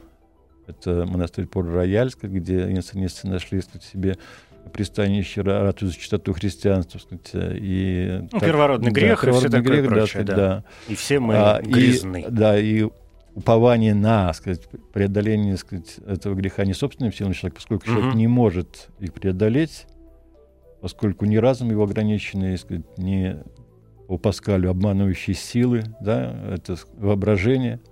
это 0.68 1.06
монастырь 1.06 1.46
Пор-Рояльск, 1.46 2.22
где 2.22 2.70
инсценисты 2.70 3.26
нашли 3.26 3.60
сказать, 3.60 3.82
себе 3.82 4.16
пристанище 4.68 5.42
ратую 5.42 5.90
за 5.90 5.98
чистоту 5.98 6.32
христианства. 6.32 6.98
Сказать, 6.98 7.30
и 7.34 8.18
ну, 8.22 8.28
так, 8.28 8.40
первородный 8.40 8.90
грех 8.90 9.24
да, 9.24 9.30
и 9.30 9.32
все 9.32 9.48
такое 9.48 9.80
грех, 9.80 9.86
прочее, 9.86 10.24
да, 10.24 10.34
да. 10.34 10.36
да. 10.36 10.64
И 10.88 10.94
все 10.94 11.20
мы 11.20 11.34
а, 11.36 11.60
грязны. 11.62 12.22
И, 12.22 12.30
да, 12.30 12.58
и 12.58 12.88
упование 13.38 13.94
на 13.94 14.32
сказать, 14.34 14.68
преодоление 14.92 15.56
сказать, 15.56 15.98
этого 16.06 16.34
греха 16.34 16.64
не 16.64 16.74
собственным 16.74 17.12
силам 17.12 17.32
человека, 17.32 17.56
поскольку 17.56 17.84
угу. 17.84 17.92
человек 17.92 18.14
не 18.14 18.26
может 18.26 18.88
их 18.98 19.12
преодолеть, 19.12 19.86
поскольку 20.80 21.24
ни 21.24 21.36
разум 21.36 21.70
его 21.70 21.84
ограниченный, 21.84 22.58
сказать, 22.58 22.98
ни 22.98 23.36
по 24.06 24.18
Паскалю 24.18 24.70
обманывающие 24.70 25.34
силы, 25.34 25.84
да, 26.00 26.34
это 26.52 26.76
воображение– 26.94 27.80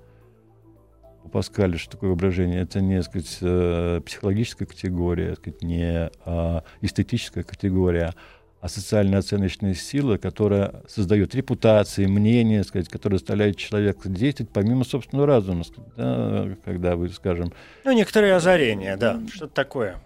у 1.27 1.29
Паскаля, 1.29 1.77
что 1.77 1.91
такое 1.93 2.11
воображение? 2.11 2.63
Это 2.63 2.81
не 2.81 3.03
сказать, 3.03 3.39
э, 3.41 4.01
психологическая 4.07 4.67
категория, 4.67 5.35
сказать, 5.35 5.63
не 5.63 6.09
а, 6.25 6.63
эстетическая 6.81 7.43
категория, 7.43 8.15
а 8.67 8.69
социально-оценочная 8.69 9.75
сила, 9.75 10.17
которая 10.17 10.83
создает 10.89 11.37
репутации, 11.37 12.07
мнения, 12.07 12.65
сказать, 12.65 12.89
которая 12.89 13.19
заставляет 13.19 13.57
человека 13.57 14.09
действовать 14.09 14.51
помимо 14.53 14.83
собственного 14.83 15.27
разума, 15.27 15.63
сказать, 15.63 15.93
да, 15.97 16.49
когда 16.65 16.97
вы, 16.97 17.09
скажем... 17.11 17.53
Ну, 17.85 17.93
некоторые 17.93 18.35
озарения, 18.35 18.97
да, 18.97 19.21
что-то 19.33 19.55
такое. 19.55 19.99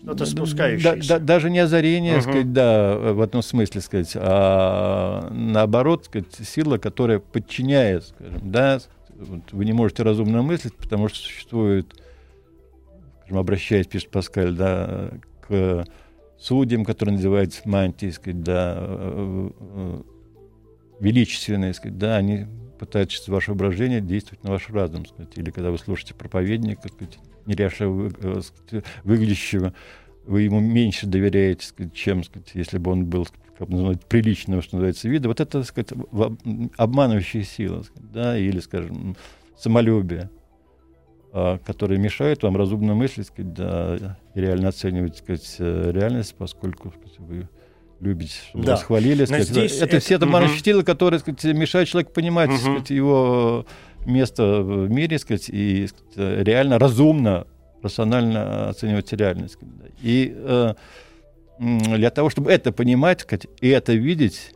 Что-то 0.00 0.26
спускающееся. 0.26 1.08
Да, 1.08 1.18
да, 1.18 1.24
даже 1.24 1.50
не 1.50 1.58
озарение, 1.58 2.18
угу. 2.18 2.22
сказать, 2.22 2.52
да, 2.52 2.96
в 2.96 3.20
этом 3.20 3.42
смысле, 3.42 3.80
сказать, 3.80 4.12
а 4.14 5.28
наоборот, 5.32 6.04
сказать, 6.04 6.32
сила, 6.44 6.78
которая 6.78 7.18
подчиняет, 7.18 8.04
скажем, 8.04 8.40
да, 8.44 8.78
вот 9.08 9.42
вы 9.50 9.64
не 9.64 9.72
можете 9.72 10.04
разумно 10.04 10.42
мыслить, 10.42 10.76
потому 10.76 11.08
что 11.08 11.18
существует, 11.18 12.00
скажем, 13.22 13.38
обращаясь, 13.38 13.88
пишет 13.88 14.10
Паскаль, 14.10 14.52
да, 14.52 15.10
к 15.48 15.84
судьям, 16.38 16.84
которые 16.84 17.16
называются 17.16 17.68
мантии, 17.68 18.10
сказать, 18.10 18.42
да, 18.42 18.76
э, 18.78 19.50
э, 19.60 20.02
величественные, 21.00 21.74
сказать, 21.74 21.98
да, 21.98 22.16
они 22.16 22.46
пытаются 22.78 23.16
через 23.16 23.28
ваше 23.28 23.50
воображение 23.50 24.00
действовать 24.00 24.44
на 24.44 24.50
ваш 24.50 24.70
разум, 24.70 25.04
сказать, 25.06 25.36
или 25.36 25.50
когда 25.50 25.70
вы 25.70 25.78
слушаете 25.78 26.14
проповедника, 26.14 26.88
сказать, 26.88 27.18
неряшливо 27.46 28.10
э, 28.20 28.82
выглядящего, 29.04 29.74
вы 30.26 30.42
ему 30.42 30.60
меньше 30.60 31.06
доверяете, 31.06 31.66
сказать, 31.66 31.94
чем, 31.94 32.22
сказать, 32.22 32.50
если 32.54 32.78
бы 32.78 32.90
он 32.90 33.06
был 33.06 33.26
как 33.58 33.68
называют, 33.68 34.04
приличного, 34.06 34.62
что 34.62 34.76
называется, 34.76 35.08
вида, 35.08 35.26
вот 35.26 35.40
это, 35.40 35.64
сказать, 35.64 35.90
обманывающая 36.76 37.42
сила, 37.42 37.82
да, 37.96 38.38
или, 38.38 38.60
скажем, 38.60 39.16
самолюбие, 39.56 40.30
которые 41.64 41.98
мешают 41.98 42.42
вам 42.42 42.56
разумно 42.56 42.94
мыслить, 42.94 43.26
сказать, 43.26 43.52
да, 43.52 44.18
и 44.34 44.40
реально 44.40 44.68
оценивать, 44.68 45.18
сказать, 45.18 45.56
э, 45.58 45.90
реальность, 45.92 46.34
поскольку 46.36 46.90
сказать, 46.90 47.18
вы 47.18 47.48
любите, 48.00 48.34
чтобы 48.48 48.64
да. 48.64 48.72
вас 48.72 48.82
хвалили. 48.82 49.24
Сказать, 49.24 49.48
здесь 49.48 49.76
это, 49.76 49.96
это 49.96 50.00
все 50.00 50.14
это 50.16 50.26
угу. 50.26 50.48
силы, 50.48 50.82
которые 50.82 51.20
сказать, 51.20 51.44
мешают 51.44 51.88
человеку 51.88 52.12
понимать 52.12 52.50
угу. 52.50 52.58
сказать, 52.58 52.90
его 52.90 53.66
место 54.06 54.62
в 54.62 54.88
мире, 54.90 55.18
сказать, 55.18 55.48
и 55.48 55.86
сказать, 55.86 56.46
реально 56.46 56.78
разумно, 56.78 57.46
рационально 57.82 58.70
оценивать 58.70 59.12
реальность. 59.12 59.58
И 60.00 60.32
э, 60.34 60.74
для 61.58 62.10
того, 62.10 62.30
чтобы 62.30 62.50
это 62.52 62.72
понимать 62.72 63.26
и 63.60 63.68
это 63.68 63.92
видеть, 63.92 64.52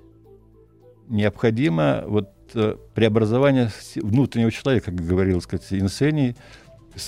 необходимо 1.09 2.05
вот 2.07 2.31
э, 2.55 2.77
преобразование 2.95 3.71
внутреннего 3.97 4.51
человека, 4.51 4.87
как 4.87 5.05
говорил, 5.05 5.41
сказать, 5.41 5.67
Инсений, 5.73 6.37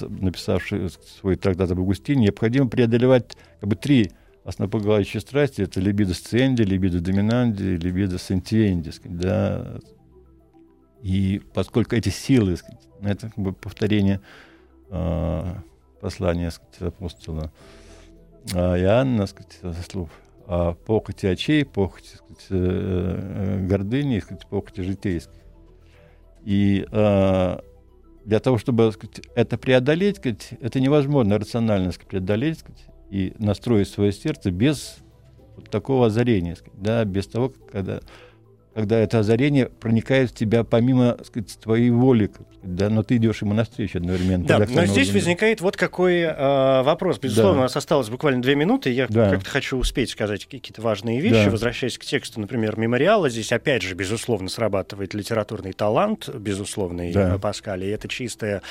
написавший 0.08 0.90
свой 1.20 1.36
трактат 1.36 1.70
об 1.70 1.78
Августине, 1.78 2.24
необходимо 2.24 2.68
преодолевать 2.68 3.36
как 3.60 3.68
бы 3.68 3.76
три 3.76 4.12
основополагающие 4.44 5.20
страсти. 5.20 5.62
Это 5.62 5.80
либидо 5.80 6.14
сценди, 6.14 6.62
либидо 6.62 7.00
доминанди, 7.00 7.62
либидо 7.62 8.18
сентиенди. 8.18 8.92
Да. 9.04 9.78
И 11.02 11.42
поскольку 11.52 11.96
эти 11.96 12.10
силы, 12.10 12.56
это 13.02 13.28
как 13.28 13.38
бы 13.38 13.52
повторение 13.52 14.20
э, 14.90 15.54
послания 16.00 16.50
сказать, 16.50 16.80
апостола 16.80 17.52
а 18.52 18.76
Иоанна, 18.78 19.26
сказать, 19.26 19.58
слов 19.90 20.10
о 20.46 20.74
похоти 20.74 21.26
очей, 21.26 21.64
похоти 21.64 22.16
сказать, 22.16 22.46
э, 22.50 23.58
э, 23.60 23.66
гордыни, 23.66 24.18
сказать, 24.20 24.46
похоти 24.46 24.82
житейской. 24.82 25.40
И 26.44 26.86
э, 26.90 27.58
для 28.24 28.40
того, 28.40 28.58
чтобы 28.58 28.90
сказать, 28.92 29.20
это 29.34 29.58
преодолеть, 29.58 30.16
сказать, 30.16 30.50
это 30.60 30.80
невозможно 30.80 31.38
рационально 31.38 31.92
сказать, 31.92 32.08
преодолеть 32.08 32.58
сказать, 32.58 32.86
и 33.10 33.34
настроить 33.38 33.88
свое 33.88 34.12
сердце 34.12 34.50
без 34.50 34.98
вот 35.56 35.70
такого 35.70 36.06
озарения, 36.06 36.54
сказать, 36.54 36.80
да, 36.80 37.04
без 37.04 37.26
того, 37.26 37.52
когда 37.70 38.00
когда 38.74 38.98
это 38.98 39.20
озарение 39.20 39.66
проникает 39.66 40.30
в 40.30 40.34
тебя 40.34 40.64
помимо 40.64 41.16
сказать, 41.24 41.56
твоей 41.62 41.90
воли, 41.90 42.30
да, 42.64 42.88
но 42.88 43.02
ты 43.02 43.16
идешь 43.16 43.42
ему 43.42 43.54
навстречу 43.54 43.98
одновременно. 43.98 44.46
Да, 44.46 44.66
но 44.68 44.86
здесь 44.86 45.12
возникает 45.12 45.60
вот 45.60 45.76
какой 45.76 46.20
э, 46.20 46.82
вопрос. 46.82 47.18
Безусловно, 47.18 47.54
да. 47.54 47.58
у 47.60 47.62
нас 47.62 47.76
осталось 47.76 48.08
буквально 48.08 48.42
две 48.42 48.54
минуты, 48.54 48.90
я 48.90 49.06
да. 49.08 49.30
как-то 49.30 49.50
хочу 49.50 49.76
успеть 49.76 50.10
сказать 50.10 50.46
какие-то 50.46 50.80
важные 50.82 51.20
вещи, 51.20 51.44
да. 51.44 51.50
возвращаясь 51.50 51.98
к 51.98 52.04
тексту, 52.04 52.40
например, 52.40 52.78
мемориала. 52.78 53.28
Здесь 53.28 53.52
опять 53.52 53.82
же, 53.82 53.94
безусловно, 53.94 54.48
срабатывает 54.48 55.14
литературный 55.14 55.72
талант, 55.72 56.28
безусловный 56.28 57.12
да. 57.12 57.38
Паскаля, 57.38 57.86
и 57.86 57.90
это 57.90 58.08
чистая 58.08 58.62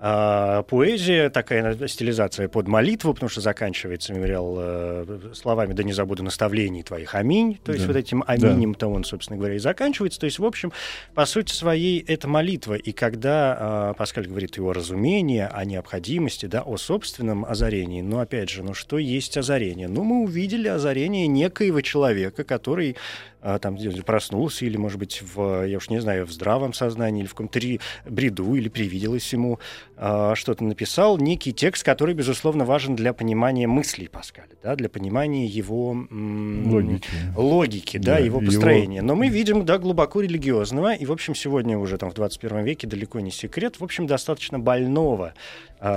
а, 0.00 0.62
поэзия, 0.62 1.28
такая 1.28 1.88
стилизация 1.88 2.48
под 2.48 2.68
молитву, 2.68 3.12
потому 3.14 3.28
что 3.28 3.40
заканчивается 3.40 4.14
мемориал 4.14 4.56
э, 4.56 5.32
словами 5.34 5.72
«Да 5.72 5.82
не 5.82 5.92
забуду 5.92 6.22
наставлений 6.22 6.84
твоих, 6.84 7.16
аминь». 7.16 7.58
То 7.64 7.72
есть 7.72 7.84
да. 7.84 7.92
вот 7.92 7.98
этим 7.98 8.22
аминем-то 8.24 8.86
он, 8.86 9.02
собственно 9.02 9.38
говоря, 9.38 9.56
и 9.56 9.58
заканчивается. 9.58 10.20
То 10.20 10.26
есть, 10.26 10.38
в 10.38 10.44
общем, 10.44 10.72
по 11.14 11.26
сути 11.26 11.52
своей, 11.52 12.00
это 12.06 12.28
молитва. 12.28 12.74
И 12.74 12.92
когда 12.92 13.37
э, 13.38 13.94
Паскаль 13.96 14.26
говорит 14.26 14.58
о 14.58 14.72
разумении, 14.72 15.46
о 15.50 15.64
необходимости, 15.64 16.46
да, 16.46 16.62
о 16.62 16.76
собственном 16.76 17.44
озарении, 17.44 18.02
но, 18.02 18.20
опять 18.20 18.50
же, 18.50 18.62
ну 18.62 18.74
что 18.74 18.98
есть 18.98 19.36
озарение? 19.36 19.88
Ну, 19.88 20.04
мы 20.04 20.22
увидели 20.22 20.68
озарение 20.68 21.26
некоего 21.26 21.80
человека, 21.80 22.44
который 22.44 22.96
а, 23.40 23.58
там 23.58 23.78
проснулся 24.04 24.64
или, 24.64 24.76
может 24.76 24.98
быть, 24.98 25.22
в, 25.22 25.66
я 25.66 25.76
уж 25.76 25.90
не 25.90 26.00
знаю, 26.00 26.26
в 26.26 26.32
здравом 26.32 26.72
сознании 26.72 27.20
или 27.20 27.28
в 27.28 27.34
каком-то 27.34 27.60
бреду, 28.06 28.54
или 28.54 28.68
привиделось 28.68 29.32
ему, 29.32 29.58
а, 29.96 30.34
что-то 30.34 30.64
написал, 30.64 31.18
некий 31.18 31.52
текст, 31.52 31.84
который, 31.84 32.14
безусловно, 32.14 32.64
важен 32.64 32.96
для 32.96 33.12
понимания 33.12 33.66
мыслей 33.66 34.08
Паскаля, 34.08 34.48
да, 34.62 34.76
для 34.76 34.88
понимания 34.88 35.46
его 35.46 35.96
логики, 36.10 37.08
логики 37.36 37.96
да, 37.98 38.14
да, 38.14 38.18
его 38.18 38.40
построения. 38.40 38.98
Его... 38.98 39.06
Но 39.06 39.14
мы 39.16 39.28
видим, 39.28 39.64
да, 39.64 39.78
глубоко 39.78 40.20
религиозного, 40.20 40.94
и, 40.94 41.06
в 41.06 41.12
общем, 41.12 41.34
сегодня 41.34 41.78
уже 41.78 41.98
там 41.98 42.10
в 42.10 42.14
21 42.14 42.64
веке 42.64 42.86
далеко 42.86 43.20
не 43.20 43.30
секрет, 43.30 43.78
в 43.78 43.84
общем, 43.84 44.06
достаточно 44.06 44.58
больного 44.58 45.34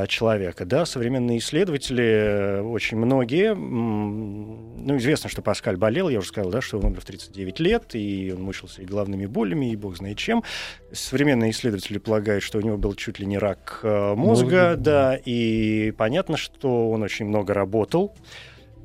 человека. 0.08 0.66
Да? 0.66 0.86
Современные 0.86 1.40
исследователи, 1.40 2.04
э, 2.04 2.62
очень 2.62 2.98
многие, 2.98 3.56
ну, 3.56 4.98
известно, 4.98 5.30
что 5.30 5.42
Паскаль 5.42 5.78
болел, 5.78 6.10
я 6.10 6.20
уже 6.20 6.28
сказал, 6.28 6.52
да, 6.52 6.62
что 6.62 6.78
он 6.78 6.86
умер 6.86 7.02
в 7.02 7.06
39 7.06 7.60
лет, 7.60 7.96
и 7.96 8.34
он 8.36 8.44
мучился 8.44 8.82
и 8.82 8.86
главными 8.86 9.26
болями, 9.26 9.72
и 9.72 9.76
бог 9.76 9.98
знает 9.98 10.18
чем. 10.18 10.44
Современные 10.92 11.52
исследователи 11.52 11.98
полагают, 11.98 12.44
что 12.44 12.60
у 12.60 12.62
него 12.62 12.78
был 12.78 12.94
чуть 12.96 13.20
ли 13.20 13.26
не 13.26 13.38
рак 13.38 13.80
э, 13.84 14.14
мозга, 14.16 14.72
Мозг, 14.72 14.82
да, 14.82 15.20
и 15.24 15.92
понятно, 15.98 16.38
что 16.38 16.90
он 16.90 17.04
очень 17.04 17.26
много 17.26 17.54
работал, 17.54 18.16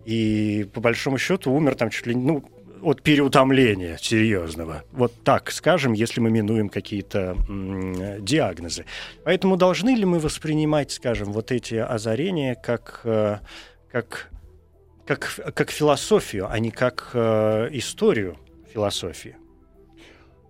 и 0.05 0.68
по 0.72 0.80
большому 0.80 1.18
счету 1.18 1.53
умер 1.53 1.74
там 1.74 1.90
чуть 1.90 2.07
ли 2.07 2.14
не, 2.14 2.22
ну, 2.22 2.44
от 2.87 3.03
переутомления 3.03 3.97
серьезного. 3.97 4.84
Вот 4.93 5.12
так 5.24 5.51
скажем, 5.51 5.93
если 5.93 6.20
мы 6.20 6.30
минуем 6.30 6.68
какие-то 6.68 7.37
диагнозы. 8.20 8.84
Поэтому 9.24 9.57
должны 9.57 9.97
ли 9.97 10.05
мы 10.05 10.20
воспринимать, 10.20 10.93
скажем, 10.93 11.32
вот 11.32 11.51
эти 11.51 11.74
озарения 11.74 12.55
как, 12.55 13.01
э, 13.03 13.39
как, 13.91 14.30
как, 15.05 15.41
как 15.53 15.70
философию, 15.72 16.47
а 16.49 16.57
не 16.61 16.70
как 16.70 17.11
э, 17.12 17.70
историю 17.72 18.37
философии? 18.72 19.34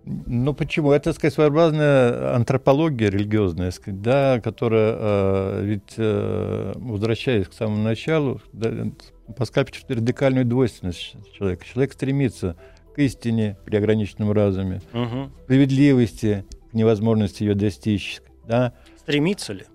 Ну 0.05 0.53
почему? 0.53 0.91
Это, 0.91 1.13
сказать, 1.13 1.33
своеобразная 1.33 2.35
антропология 2.35 3.09
религиозная, 3.09 3.71
сказать, 3.71 4.01
да, 4.03 4.39
которая, 4.41 4.95
э, 4.95 5.61
ведь, 5.63 5.93
э, 5.97 6.73
возвращаясь 6.75 7.47
к 7.47 7.53
самому 7.53 7.81
началу, 7.81 8.41
да, 8.53 8.91
Паскаль 9.35 9.65
пишет 9.65 9.89
радикальную 9.89 10.45
двойственность 10.45 11.15
человека. 11.37 11.65
Человек 11.65 11.93
стремится 11.93 12.55
к 12.95 12.99
истине 12.99 13.57
при 13.65 13.75
ограниченном 13.75 14.31
разуме, 14.31 14.81
угу. 14.93 15.29
справедливости, 15.43 16.45
к 16.71 16.73
невозможности 16.73 17.43
ее 17.43 17.53
достичь. 17.53 18.21
Да? 18.47 18.73
Стремится 18.97 19.53
ли? 19.53 19.65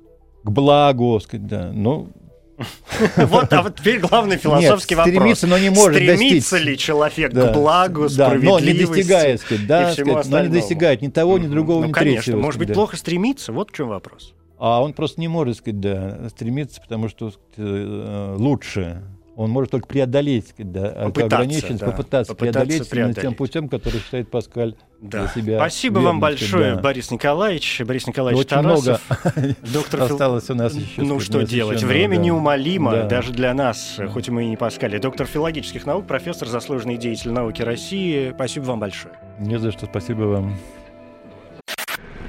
К 0.43 0.51
благу, 0.51 1.21
сказать, 1.21 1.47
да. 1.47 1.71
Ну, 1.73 2.11
вот, 3.17 3.53
а 3.53 3.63
вот 3.63 3.77
теперь 3.77 3.99
главный 4.01 4.37
философский 4.37 4.95
вопрос. 4.95 5.15
Стремится, 5.15 5.47
но 5.47 5.59
не 5.59 5.71
может 5.71 5.95
Стремится 5.95 6.59
ли 6.59 6.77
человек 6.77 7.33
к 7.33 7.53
благу, 7.53 8.09
справедливости? 8.09 8.67
но 8.67 8.73
не 8.73 8.73
достигает, 8.73 9.41
сказать, 9.41 9.67
да, 9.67 9.95
но 10.27 10.41
не 10.41 10.49
достигает 10.49 11.03
ни 11.03 11.09
того, 11.09 11.39
ни 11.39 11.47
другого, 11.47 11.85
ни 11.85 11.93
третьего. 11.93 12.15
конечно, 12.15 12.37
может 12.37 12.59
быть, 12.59 12.73
плохо 12.73 12.97
стремиться, 12.97 13.53
вот 13.53 13.71
в 13.71 13.75
чем 13.75 13.89
вопрос. 13.89 14.35
А 14.59 14.83
он 14.83 14.93
просто 14.93 15.21
не 15.21 15.29
может, 15.29 15.57
сказать, 15.57 15.81
да, 15.81 16.29
стремиться, 16.29 16.81
потому 16.81 17.09
что 17.09 17.33
э, 17.57 18.35
лучше 18.39 19.03
он 19.43 19.51
может 19.51 19.70
только 19.70 19.86
преодолеть 19.86 20.55
да, 20.59 20.90
попытаться, 20.90 21.36
ограниченность, 21.36 21.80
да, 21.80 21.86
попытаться, 21.86 22.34
попытаться 22.34 22.34
преодолеть, 22.34 22.90
преодолеть. 22.90 23.20
тем 23.20 23.34
путем, 23.34 23.68
который 23.68 24.01
считает 24.01 24.30
Паскаль 24.30 24.74
да. 25.01 25.20
для 25.20 25.28
себя. 25.28 25.59
Спасибо 25.59 25.99
вам 25.99 26.20
большое, 26.20 26.74
да. 26.74 26.80
Борис 26.80 27.11
Николаевич. 27.11 27.82
Борис 27.84 28.07
Николаевич 28.07 28.40
Очень 28.40 28.51
Тарасов. 28.51 29.01
много 29.09 29.57
доктор 29.72 30.03
осталось 30.03 30.51
у 30.51 30.55
нас 30.55 30.74
еще. 30.74 31.03
Ну 31.03 31.20
что 31.20 31.43
делать? 31.43 31.82
Время 31.82 32.16
да. 32.16 32.22
неумолимо, 32.22 32.93
да. 32.93 33.07
даже 33.07 33.32
для 33.32 33.53
нас, 33.55 33.99
хоть 34.12 34.28
мы 34.28 34.45
и 34.45 34.49
не 34.49 34.57
Паскаль. 34.57 34.99
Доктор 34.99 35.26
филологических 35.26 35.84
наук, 35.86 36.07
профессор, 36.07 36.49
заслуженный 36.49 36.97
деятель 36.97 37.30
науки 37.32 37.62
России. 37.62 38.32
Спасибо 38.34 38.64
вам 38.64 38.80
большое. 38.80 39.14
Не 39.38 39.59
за 39.59 39.72
что, 39.72 39.86
спасибо 39.86 40.22
вам. 40.22 40.57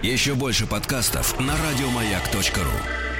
Еще 0.01 0.33
больше 0.33 0.67
подкастов 0.67 1.39
на 1.39 1.53
радиомаяк.ру 1.53 3.12